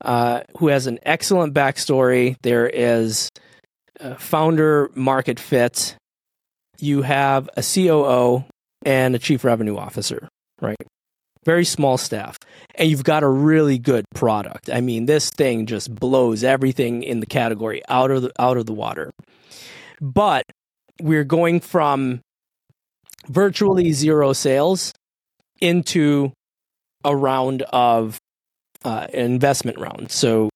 uh, 0.00 0.40
who 0.58 0.68
has 0.68 0.86
an 0.86 0.98
excellent 1.04 1.54
backstory. 1.54 2.36
There 2.42 2.68
is 2.68 3.30
founder 4.18 4.90
market 4.94 5.38
fit. 5.38 5.96
You 6.78 7.02
have 7.02 7.48
a 7.56 7.62
COO 7.62 8.44
and 8.84 9.14
a 9.14 9.18
chief 9.18 9.44
revenue 9.44 9.76
officer, 9.76 10.28
right? 10.60 10.76
Very 11.44 11.64
small 11.64 11.98
staff. 11.98 12.36
And 12.74 12.88
you've 12.88 13.04
got 13.04 13.22
a 13.22 13.28
really 13.28 13.78
good 13.78 14.04
product. 14.14 14.70
I 14.70 14.80
mean, 14.80 15.06
this 15.06 15.30
thing 15.30 15.66
just 15.66 15.94
blows 15.94 16.44
everything 16.44 17.02
in 17.02 17.20
the 17.20 17.26
category 17.26 17.82
out 17.88 18.10
of 18.10 18.22
the, 18.22 18.32
out 18.38 18.56
of 18.56 18.66
the 18.66 18.72
water. 18.72 19.12
But 20.00 20.44
we're 21.00 21.24
going 21.24 21.60
from 21.60 22.20
virtually 23.28 23.92
zero 23.92 24.32
sales 24.32 24.92
into 25.60 26.32
a 27.04 27.14
round 27.14 27.62
of 27.72 28.18
uh, 28.84 29.06
investment 29.12 29.78
round. 29.78 30.10
So, 30.10 30.50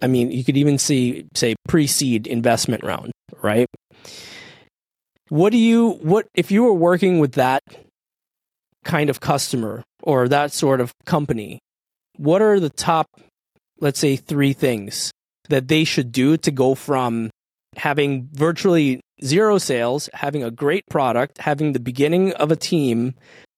I 0.00 0.06
mean, 0.06 0.30
you 0.30 0.44
could 0.44 0.56
even 0.56 0.78
see, 0.78 1.26
say, 1.34 1.54
pre-seed 1.68 2.26
investment 2.26 2.82
round, 2.82 3.12
right? 3.42 3.66
What 5.28 5.50
do 5.50 5.58
you 5.58 5.92
what 6.02 6.26
if 6.34 6.50
you 6.50 6.64
were 6.64 6.74
working 6.74 7.18
with 7.18 7.32
that 7.32 7.62
kind 8.84 9.08
of 9.08 9.20
customer 9.20 9.82
or 10.02 10.28
that 10.28 10.52
sort 10.52 10.80
of 10.80 10.92
company? 11.06 11.58
What 12.18 12.42
are 12.42 12.60
the 12.60 12.68
top, 12.68 13.06
let's 13.80 13.98
say, 13.98 14.16
three 14.16 14.52
things 14.52 15.10
that 15.48 15.68
they 15.68 15.84
should 15.84 16.12
do 16.12 16.36
to 16.36 16.50
go 16.50 16.74
from 16.74 17.30
having 17.76 18.28
virtually 18.32 19.00
zero 19.24 19.58
sales, 19.58 20.08
having 20.14 20.42
a 20.42 20.50
great 20.50 20.84
product, 20.88 21.38
having 21.38 21.72
the 21.72 21.80
beginning 21.80 22.32
of 22.34 22.50
a 22.50 22.56
team 22.56 23.14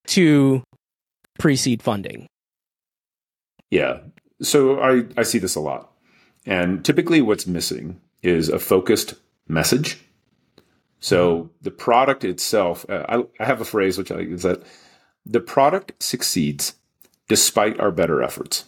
to 0.07 0.63
pre-seed 1.39 1.81
funding? 1.81 2.27
Yeah. 3.69 3.99
So 4.41 4.79
I, 4.79 5.05
I 5.17 5.23
see 5.23 5.39
this 5.39 5.55
a 5.55 5.59
lot. 5.59 5.91
And 6.45 6.85
typically 6.85 7.21
what's 7.21 7.47
missing 7.47 7.99
is 8.21 8.49
a 8.49 8.59
focused 8.59 9.15
message. 9.47 9.99
So 10.99 11.49
the 11.61 11.71
product 11.71 12.23
itself, 12.23 12.85
uh, 12.89 13.05
I, 13.07 13.43
I, 13.43 13.45
have 13.45 13.61
a 13.61 13.65
phrase 13.65 13.97
which 13.97 14.11
I 14.11 14.19
is 14.19 14.43
that 14.43 14.63
the 15.25 15.39
product 15.39 15.91
succeeds 16.01 16.75
despite 17.27 17.79
our 17.79 17.91
better 17.91 18.23
efforts. 18.23 18.65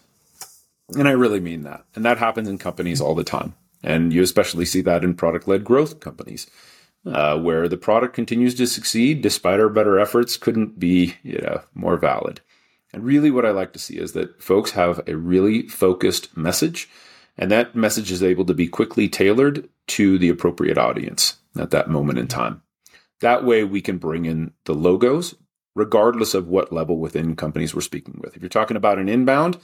And 0.90 1.08
I 1.08 1.12
really 1.12 1.40
mean 1.40 1.64
that. 1.64 1.86
And 1.96 2.06
that 2.06 2.18
happens 2.18 2.48
in 2.48 2.58
companies 2.58 3.02
all 3.02 3.16
the 3.16 3.24
time. 3.24 3.56
And 3.84 4.12
you 4.12 4.22
especially 4.22 4.66
see 4.66 4.82
that 4.82 5.04
in 5.04 5.14
product 5.14 5.48
led 5.48 5.64
growth 5.64 6.00
companies, 6.00 6.48
uh, 7.13 7.38
where 7.38 7.67
the 7.67 7.78
product 7.78 8.13
continues 8.13 8.56
to 8.56 8.67
succeed 8.67 9.22
despite 9.22 9.60
our 9.60 9.70
better 9.70 10.00
efforts 10.00 10.38
couldn't 10.38 10.80
be 10.80 11.15
you 11.24 11.39
know, 11.39 11.62
more 11.74 11.98
valid. 11.98 12.41
And 12.93 13.04
really, 13.04 13.32
what 13.32 13.46
I 13.46 13.52
like 13.52 13.74
to 13.74 13.80
see 13.80 13.98
is 13.98 14.13
that 14.13 14.41
folks 14.41 14.72
have 14.72 15.02
a 15.08 15.15
really 15.15 15.67
focused 15.67 16.36
message, 16.38 16.89
and 17.38 17.52
that 17.52 17.76
message 17.76 18.12
is 18.12 18.24
able 18.24 18.46
to 18.46 18.54
be 18.54 18.67
quickly 18.67 19.10
tailored 19.10 19.70
to 19.88 20.17
the 20.17 20.30
appropriate 20.30 20.78
audience 20.78 21.38
at 21.60 21.72
that 21.72 21.89
moment 21.89 22.20
in 22.20 22.28
time. 22.28 22.62
That 23.20 23.43
way, 23.43 23.63
we 23.63 23.82
can 23.82 23.98
bring 23.98 24.26
in 24.26 24.54
the 24.65 24.74
logos, 24.74 25.36
regardless 25.76 26.34
of 26.34 26.48
what 26.48 26.72
level 26.72 26.98
within 26.98 27.36
companies 27.36 27.76
we're 27.76 27.82
speaking 27.82 28.20
with. 28.24 28.36
If 28.36 28.41
you're 28.41 28.50
talking 28.50 28.78
about 28.78 29.00
an 29.00 29.10
inbound, 29.10 29.58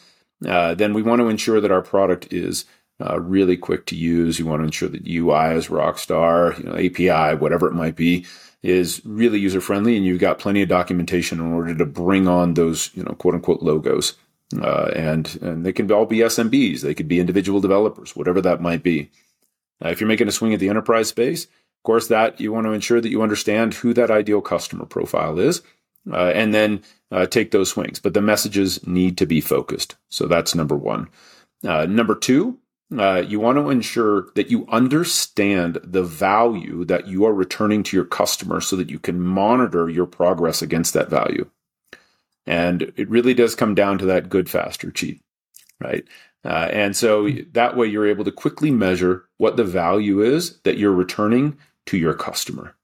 uh, 0.46 0.76
then 0.76 0.94
we 0.94 1.02
want 1.02 1.20
to 1.22 1.30
ensure 1.30 1.62
that 1.62 1.72
our 1.72 1.82
product 1.82 2.32
is 2.32 2.66
uh, 3.02 3.20
really 3.20 3.58
quick 3.58 3.86
to 3.88 3.96
use. 3.96 4.40
You 4.40 4.46
want 4.46 4.62
to 4.62 4.66
ensure 4.66 4.90
that 4.90 5.08
UI 5.08 5.56
is 5.56 5.68
rockstar, 5.68 6.58
you 6.58 6.66
know, 6.66 6.76
API, 6.76 7.38
whatever 7.38 7.68
it 7.68 7.74
might 7.74 7.96
be, 7.96 8.26
is 8.62 9.02
really 9.04 9.40
user 9.40 9.62
friendly, 9.62 9.98
and 9.98 10.06
you've 10.06 10.22
got 10.22 10.40
plenty 10.40 10.62
of 10.62 10.70
documentation 10.70 11.40
in 11.40 11.52
order 11.54 11.76
to 11.76 11.86
bring 11.86 12.28
on 12.28 12.54
those, 12.54 12.92
you 12.96 13.04
know, 13.04 13.14
quote 13.14 13.36
unquote 13.36 13.62
logos. 13.62 14.16
Uh, 14.62 14.92
and 14.96 15.42
and 15.42 15.66
they 15.66 15.74
can 15.74 15.92
all 15.92 16.06
be 16.06 16.18
SMBs, 16.18 16.82
they 16.82 16.94
could 16.94 17.08
be 17.08 17.20
individual 17.20 17.60
developers, 17.60 18.16
whatever 18.16 18.42
that 18.42 18.62
might 18.62 18.84
be. 18.84 19.10
Uh, 19.84 19.90
if 19.90 20.00
you're 20.00 20.08
making 20.08 20.28
a 20.28 20.32
swing 20.32 20.54
at 20.54 20.60
the 20.60 20.70
enterprise 20.70 21.08
space, 21.08 21.46
of 21.46 21.84
course, 21.84 22.08
that 22.08 22.40
you 22.40 22.54
want 22.54 22.66
to 22.68 22.72
ensure 22.72 23.02
that 23.02 23.10
you 23.10 23.22
understand 23.22 23.74
who 23.74 23.94
that 23.94 24.12
ideal 24.12 24.42
customer 24.42 24.86
profile 24.86 25.40
is, 25.40 25.62
uh, 26.12 26.32
and 26.36 26.54
then 26.54 26.84
uh, 27.12 27.26
take 27.26 27.52
those 27.52 27.70
swings. 27.70 28.00
But 28.00 28.14
the 28.14 28.22
messages 28.22 28.86
need 28.86 29.18
to 29.18 29.26
be 29.26 29.42
focused. 29.42 29.96
So 30.10 30.28
that's 30.28 30.56
number 30.56 30.76
one. 30.76 31.10
Uh, 31.66 31.86
number 31.86 32.16
two, 32.16 32.60
uh, 33.00 33.24
you 33.28 33.40
want 33.40 33.58
to 33.58 33.70
ensure 33.70 34.28
that 34.36 34.50
you 34.50 34.66
understand 34.68 35.80
the 35.84 36.04
value 36.04 36.86
that 36.86 37.08
you 37.08 37.26
are 37.26 37.34
returning 37.34 37.84
to 37.84 37.98
your 37.98 38.06
customer 38.06 38.62
so 38.62 38.76
that 38.76 38.90
you 38.90 39.00
can 39.00 39.20
monitor 39.20 39.90
your 39.90 40.06
progress 40.06 40.62
against 40.62 40.94
that 40.94 41.10
value. 41.10 41.50
And 42.46 42.94
it 42.96 43.10
really 43.10 43.34
does 43.34 43.56
come 43.56 43.76
down 43.76 43.98
to 44.00 44.06
that 44.08 44.30
good, 44.30 44.50
faster, 44.50 44.92
cheap, 44.92 45.22
right? 45.80 46.06
Uh, 46.46 46.70
and 46.72 46.96
so 46.96 47.30
that 47.54 47.78
way 47.78 47.88
you're 47.88 48.08
able 48.08 48.26
to 48.26 48.32
quickly 48.32 48.70
measure 48.70 49.26
what 49.38 49.56
the 49.56 49.64
value 49.64 50.22
is 50.22 50.60
that 50.64 50.78
you're 50.78 50.92
returning 50.92 51.58
to 51.86 51.98
your 51.98 52.14
customer. 52.14 52.76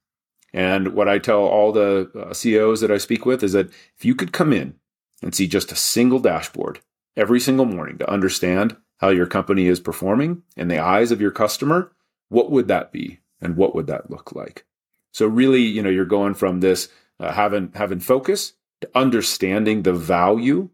And 0.53 0.93
what 0.93 1.09
I 1.09 1.19
tell 1.19 1.41
all 1.41 1.71
the 1.71 2.09
uh, 2.17 2.33
CEOs 2.33 2.81
that 2.81 2.91
I 2.91 2.97
speak 2.97 3.25
with 3.25 3.43
is 3.43 3.53
that 3.53 3.69
if 3.97 4.05
you 4.05 4.15
could 4.15 4.31
come 4.31 4.53
in 4.53 4.75
and 5.21 5.35
see 5.35 5.47
just 5.47 5.71
a 5.71 5.75
single 5.75 6.19
dashboard 6.19 6.79
every 7.15 7.39
single 7.39 7.65
morning 7.65 7.97
to 7.97 8.09
understand 8.09 8.77
how 8.99 9.09
your 9.09 9.25
company 9.25 9.67
is 9.67 9.79
performing 9.79 10.43
in 10.55 10.67
the 10.67 10.79
eyes 10.79 11.11
of 11.11 11.19
your 11.19 11.31
customer, 11.31 11.91
what 12.29 12.51
would 12.51 12.67
that 12.67 12.91
be? 12.91 13.19
And 13.41 13.55
what 13.55 13.73
would 13.73 13.87
that 13.87 14.11
look 14.11 14.35
like? 14.35 14.65
So 15.11 15.25
really, 15.25 15.61
you 15.61 15.81
know, 15.81 15.89
you're 15.89 16.05
going 16.05 16.33
from 16.33 16.59
this 16.59 16.89
uh, 17.19 17.31
having 17.31 17.71
having 17.73 17.99
focus 17.99 18.53
to 18.81 18.89
understanding 18.93 19.83
the 19.83 19.93
value 19.93 20.69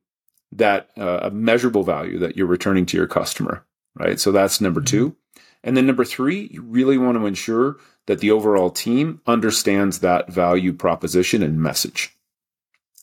that 0.51 0.89
uh, 0.97 1.19
a 1.23 1.31
measurable 1.31 1.83
value 1.83 2.19
that 2.19 2.35
you're 2.35 2.47
returning 2.47 2.85
to 2.87 2.97
your 2.97 3.07
customer, 3.07 3.65
right? 3.95 4.19
So 4.19 4.31
that's 4.31 4.61
number 4.61 4.81
mm-hmm. 4.81 4.85
two. 4.85 5.15
And 5.63 5.75
then 5.75 5.87
number 5.87 6.05
three, 6.05 6.49
you 6.51 6.61
really 6.61 6.97
want 6.97 7.17
to 7.17 7.25
ensure 7.25 7.77
that 8.05 8.19
the 8.19 8.31
overall 8.31 8.69
team 8.69 9.21
understands 9.25 9.99
that 9.99 10.31
value 10.31 10.73
proposition 10.73 11.41
and 11.41 11.59
message. 11.59 12.15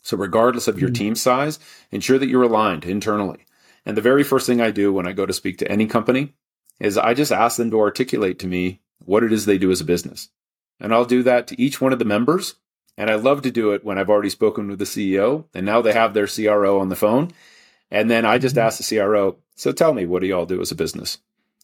So 0.03 0.17
regardless 0.17 0.69
of 0.69 0.79
your 0.81 0.91
mm-hmm. 0.91 0.95
team 0.95 1.15
size, 1.15 1.59
ensure 1.91 2.19
that 2.19 2.29
you're 2.29 2.45
aligned 2.45 2.85
internally. 2.85 3.47
And 3.85 3.97
the 3.97 4.03
very 4.03 4.23
first 4.23 4.47
thing 4.47 4.61
I 4.61 4.71
do 4.71 4.93
when 4.93 5.07
I 5.07 5.13
go 5.13 5.27
to 5.27 5.33
speak 5.33 5.59
to 5.59 5.71
any 5.71 5.87
company 5.87 6.35
is 6.79 6.97
I 6.97 7.15
just 7.15 7.33
ask 7.33 7.57
them 7.57 7.71
to 7.71 7.81
articulate 7.81 8.39
to 8.41 8.47
me 8.47 8.81
what 9.05 9.25
it 9.25 9.33
is 9.33 9.45
they 9.45 9.59
do 9.59 9.71
as 9.71 9.81
a 9.81 9.85
business. 9.85 10.29
And 10.81 10.93
I'll 10.93 11.05
do 11.05 11.23
that 11.23 11.47
to 11.49 11.61
each 11.61 11.81
one 11.81 11.93
of 11.93 11.99
the 11.99 12.05
members. 12.05 12.57
And 12.97 13.11
I 13.11 13.15
love 13.15 13.43
to 13.43 13.51
do 13.51 13.73
it 13.73 13.85
when 13.85 13.99
I've 13.99 14.11
already 14.11 14.29
spoken 14.29 14.69
with 14.69 14.79
the 14.79 14.85
CEO 14.85 15.47
and 15.55 15.65
now 15.65 15.81
they 15.81 15.93
have 15.93 16.13
their 16.13 16.27
CRO 16.27 16.79
on 16.79 16.89
the 16.89 16.97
phone. 16.97 17.33
And 17.91 18.11
then 18.11 18.25
I 18.25 18.39
just 18.39 18.57
mm-hmm. 18.57 18.67
ask 18.67 18.79
the 18.79 18.97
CRO, 18.97 19.37
so 19.55 19.73
tell 19.73 19.95
me, 19.95 20.07
what 20.07 20.21
do 20.23 20.27
y'all 20.27 20.47
do 20.47 20.61
as 20.61 20.71
a 20.71 20.77
business? 20.77 21.19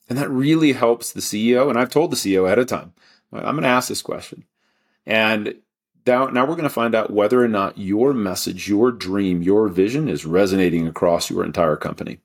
And 0.08 0.18
that 0.18 0.30
really 0.30 0.72
helps 0.72 1.12
the 1.12 1.20
CEO. 1.20 1.68
And 1.68 1.78
I've 1.78 1.90
told 1.90 2.10
the 2.10 2.16
CEO 2.16 2.46
ahead 2.46 2.58
of 2.58 2.66
time, 2.66 2.92
I'm 3.32 3.42
going 3.42 3.62
to 3.62 3.68
ask 3.68 3.88
this 3.88 4.02
question. 4.02 4.44
And 5.04 5.54
now, 6.08 6.26
now 6.26 6.44
we're 6.44 6.56
going 6.56 6.64
to 6.64 6.70
find 6.70 6.94
out 6.94 7.12
whether 7.12 7.42
or 7.42 7.48
not 7.48 7.78
your 7.78 8.12
message, 8.12 8.68
your 8.68 8.90
dream, 8.90 9.42
your 9.42 9.68
vision 9.68 10.08
is 10.08 10.24
resonating 10.24 10.88
across 10.88 11.30
your 11.30 11.44
entire 11.44 11.76
company. 11.76 12.18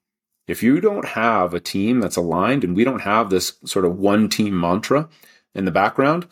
If 0.47 0.63
you 0.63 0.81
don't 0.81 1.09
have 1.09 1.53
a 1.53 1.59
team 1.59 1.99
that's 1.99 2.15
aligned 2.15 2.63
and 2.63 2.75
we 2.75 2.83
don't 2.83 3.01
have 3.01 3.29
this 3.29 3.53
sort 3.65 3.85
of 3.85 3.99
one 3.99 4.29
team 4.29 4.59
mantra 4.59 5.09
in 5.53 5.65
the 5.65 5.71
background, 5.71 6.27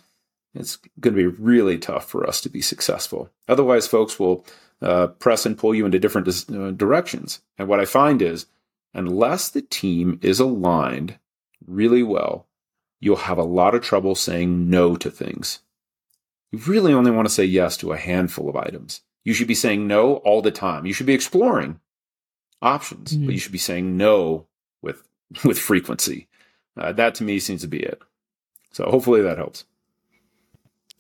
it's 0.55 0.77
going 0.99 1.15
to 1.15 1.21
be 1.21 1.27
really 1.27 1.77
tough 1.77 2.09
for 2.09 2.27
us 2.27 2.41
to 2.41 2.49
be 2.49 2.61
successful. 2.61 3.29
Otherwise, 3.47 3.87
folks 3.87 4.19
will 4.19 4.45
uh, 4.81 5.07
press 5.07 5.45
and 5.45 5.57
pull 5.57 5.75
you 5.75 5.85
into 5.85 5.99
different 5.99 6.27
uh, 6.27 6.71
directions. 6.71 7.41
And 7.57 7.67
what 7.67 7.79
I 7.79 7.85
find 7.85 8.21
is, 8.21 8.47
unless 8.93 9.49
the 9.49 9.61
team 9.61 10.19
is 10.21 10.39
aligned 10.39 11.19
really 11.65 12.03
well, 12.03 12.47
you'll 12.99 13.15
have 13.17 13.37
a 13.37 13.43
lot 13.43 13.75
of 13.75 13.81
trouble 13.81 14.15
saying 14.15 14.69
no 14.69 14.95
to 14.95 15.11
things 15.11 15.59
you 16.51 16.59
really 16.59 16.93
only 16.93 17.11
want 17.11 17.27
to 17.27 17.33
say 17.33 17.45
yes 17.45 17.77
to 17.77 17.93
a 17.93 17.97
handful 17.97 18.49
of 18.49 18.55
items. 18.55 19.01
You 19.23 19.33
should 19.33 19.47
be 19.47 19.55
saying 19.55 19.87
no 19.87 20.15
all 20.17 20.41
the 20.41 20.51
time. 20.51 20.85
You 20.85 20.93
should 20.93 21.05
be 21.05 21.13
exploring 21.13 21.79
options, 22.61 23.13
mm-hmm. 23.13 23.25
but 23.25 23.33
you 23.33 23.39
should 23.39 23.51
be 23.51 23.57
saying 23.57 23.97
no 23.97 24.47
with 24.81 25.03
with 25.43 25.59
frequency. 25.59 26.27
Uh, 26.77 26.91
that 26.93 27.15
to 27.15 27.23
me 27.23 27.39
seems 27.39 27.61
to 27.61 27.67
be 27.67 27.79
it. 27.79 28.01
So 28.71 28.85
hopefully 28.85 29.21
that 29.21 29.37
helps. 29.37 29.65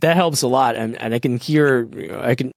that 0.01 0.15
helps 0.15 0.41
a 0.41 0.47
lot, 0.47 0.75
and, 0.75 0.99
and 1.01 1.13
I 1.13 1.19
can 1.19 1.37
hear, 1.37 1.87
I 2.19 2.35
can, 2.35 2.51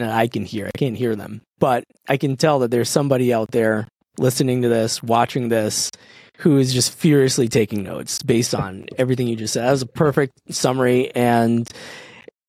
I 0.00 0.26
can 0.26 0.44
hear, 0.44 0.66
I 0.66 0.76
can't 0.76 0.96
hear 0.96 1.14
them, 1.14 1.42
but 1.60 1.84
I 2.08 2.16
can 2.16 2.36
tell 2.36 2.58
that 2.60 2.70
there's 2.72 2.88
somebody 2.90 3.32
out 3.32 3.52
there 3.52 3.86
listening 4.18 4.62
to 4.62 4.68
this, 4.68 5.02
watching 5.02 5.48
this, 5.48 5.90
who 6.38 6.58
is 6.58 6.72
just 6.72 6.94
furiously 6.94 7.48
taking 7.48 7.82
notes 7.82 8.22
based 8.22 8.54
on 8.54 8.86
everything 8.98 9.26
you 9.26 9.36
just 9.36 9.54
said. 9.54 9.64
That 9.64 9.70
was 9.70 9.82
a 9.82 9.86
perfect 9.86 10.32
summary, 10.50 11.14
and 11.14 11.68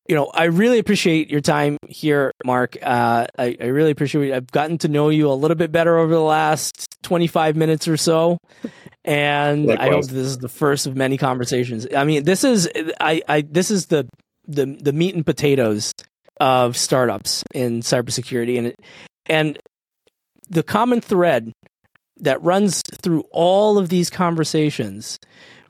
you 0.07 0.15
know, 0.15 0.31
I 0.33 0.45
really 0.45 0.79
appreciate 0.79 1.29
your 1.29 1.41
time 1.41 1.77
here, 1.87 2.31
Mark. 2.45 2.77
Uh, 2.81 3.27
I, 3.37 3.57
I, 3.59 3.65
really 3.65 3.91
appreciate 3.91 4.29
it. 4.29 4.33
I've 4.33 4.51
gotten 4.51 4.77
to 4.79 4.87
know 4.87 5.09
you 5.09 5.29
a 5.29 5.33
little 5.33 5.55
bit 5.55 5.71
better 5.71 5.97
over 5.97 6.13
the 6.13 6.21
last 6.21 6.97
25 7.03 7.57
minutes 7.57 7.87
or 7.87 7.97
so. 7.97 8.37
And 9.03 9.65
Likewise. 9.65 9.87
I 9.87 9.91
hope 9.91 10.05
this 10.05 10.27
is 10.27 10.37
the 10.37 10.49
first 10.49 10.87
of 10.87 10.95
many 10.95 11.17
conversations. 11.17 11.87
I 11.95 12.05
mean, 12.05 12.23
this 12.23 12.43
is, 12.43 12.69
I, 12.99 13.21
I, 13.27 13.41
this 13.41 13.69
is 13.69 13.87
the, 13.87 14.07
the, 14.47 14.65
the 14.65 14.93
meat 14.93 15.15
and 15.15 15.25
potatoes 15.25 15.91
of 16.39 16.77
startups 16.77 17.43
in 17.53 17.81
cybersecurity. 17.81 18.57
And, 18.59 18.73
and 19.25 19.59
the 20.49 20.63
common 20.63 21.01
thread 21.01 21.51
that 22.19 22.41
runs 22.43 22.81
through 23.01 23.23
all 23.31 23.77
of 23.77 23.89
these 23.89 24.09
conversations 24.09 25.19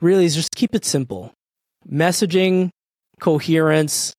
really 0.00 0.24
is 0.24 0.34
just 0.34 0.54
keep 0.54 0.74
it 0.74 0.84
simple. 0.84 1.32
Messaging, 1.90 2.70
coherence, 3.20 4.14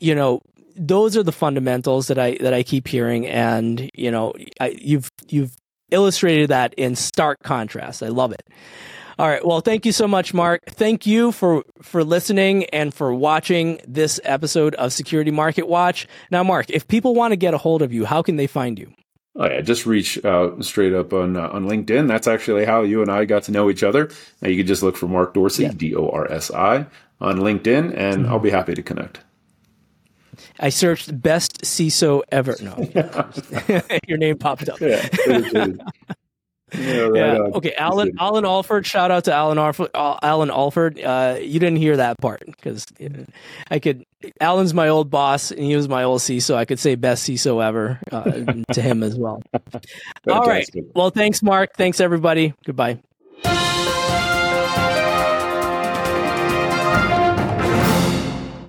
you 0.00 0.14
know, 0.14 0.40
those 0.76 1.16
are 1.16 1.22
the 1.22 1.32
fundamentals 1.32 2.08
that 2.08 2.18
I 2.18 2.36
that 2.40 2.54
I 2.54 2.62
keep 2.62 2.88
hearing, 2.88 3.26
and 3.26 3.90
you 3.94 4.10
know, 4.10 4.32
I, 4.60 4.76
you've 4.80 5.10
you've 5.28 5.54
illustrated 5.90 6.50
that 6.50 6.74
in 6.74 6.96
stark 6.96 7.38
contrast. 7.42 8.02
I 8.02 8.08
love 8.08 8.32
it. 8.32 8.42
All 9.16 9.28
right. 9.28 9.46
Well, 9.46 9.60
thank 9.60 9.86
you 9.86 9.92
so 9.92 10.08
much, 10.08 10.34
Mark. 10.34 10.62
Thank 10.66 11.06
you 11.06 11.30
for 11.30 11.64
for 11.80 12.02
listening 12.02 12.64
and 12.66 12.92
for 12.92 13.14
watching 13.14 13.80
this 13.86 14.18
episode 14.24 14.74
of 14.74 14.92
Security 14.92 15.30
Market 15.30 15.68
Watch. 15.68 16.08
Now, 16.30 16.42
Mark, 16.42 16.66
if 16.70 16.88
people 16.88 17.14
want 17.14 17.32
to 17.32 17.36
get 17.36 17.54
a 17.54 17.58
hold 17.58 17.82
of 17.82 17.92
you, 17.92 18.04
how 18.04 18.22
can 18.22 18.36
they 18.36 18.48
find 18.48 18.78
you? 18.78 18.92
Oh 19.36 19.46
yeah, 19.46 19.60
just 19.62 19.84
reach 19.84 20.24
out 20.24 20.64
straight 20.64 20.92
up 20.92 21.12
on 21.12 21.36
uh, 21.36 21.48
on 21.48 21.64
LinkedIn. 21.64 22.06
That's 22.06 22.28
actually 22.28 22.64
how 22.64 22.82
you 22.82 23.02
and 23.02 23.10
I 23.10 23.24
got 23.24 23.42
to 23.44 23.52
know 23.52 23.68
each 23.68 23.82
other. 23.82 24.08
Now 24.40 24.48
you 24.48 24.56
can 24.58 24.66
just 24.66 24.82
look 24.82 24.96
for 24.96 25.08
Mark 25.08 25.34
Dorsi, 25.34 25.76
D 25.76 25.94
O 25.96 26.08
R 26.08 26.30
S 26.30 26.52
I, 26.52 26.86
on 27.20 27.38
LinkedIn, 27.38 27.96
and 27.96 28.22
mm-hmm. 28.22 28.32
I'll 28.32 28.38
be 28.38 28.50
happy 28.50 28.74
to 28.74 28.82
connect. 28.82 29.20
I 30.60 30.68
searched 30.68 31.20
best 31.20 31.62
CISO 31.62 32.22
ever. 32.30 32.56
No, 32.62 32.76
your 34.06 34.18
name 34.18 34.38
popped 34.38 34.68
up. 34.68 34.80
Yeah, 34.80 35.08
yeah, 36.78 37.00
right 37.00 37.14
yeah. 37.14 37.38
Okay, 37.54 37.74
Alan 37.74 38.12
Alan 38.18 38.44
Alford. 38.44 38.86
Shout 38.86 39.10
out 39.10 39.24
to 39.24 39.32
Alan 39.32 39.58
Alford. 39.58 39.90
Alan 39.94 40.50
Alford. 40.50 41.00
Uh, 41.00 41.36
you 41.40 41.60
didn't 41.60 41.76
hear 41.76 41.96
that 41.96 42.18
part 42.18 42.44
because 42.46 42.86
I 43.70 43.78
could. 43.78 44.04
Alan's 44.40 44.72
my 44.72 44.88
old 44.88 45.10
boss, 45.10 45.50
and 45.50 45.60
he 45.60 45.76
was 45.76 45.88
my 45.88 46.02
old 46.04 46.20
CISO. 46.20 46.54
I 46.54 46.64
could 46.64 46.78
say 46.78 46.94
best 46.94 47.28
CISO 47.28 47.62
ever 47.62 48.00
uh, 48.10 48.64
to 48.72 48.80
him 48.80 49.02
as 49.02 49.16
well. 49.16 49.42
All 50.30 50.46
right. 50.46 50.68
Well, 50.94 51.10
thanks, 51.10 51.42
Mark. 51.42 51.74
Thanks, 51.76 52.00
everybody. 52.00 52.54
Goodbye. 52.64 53.00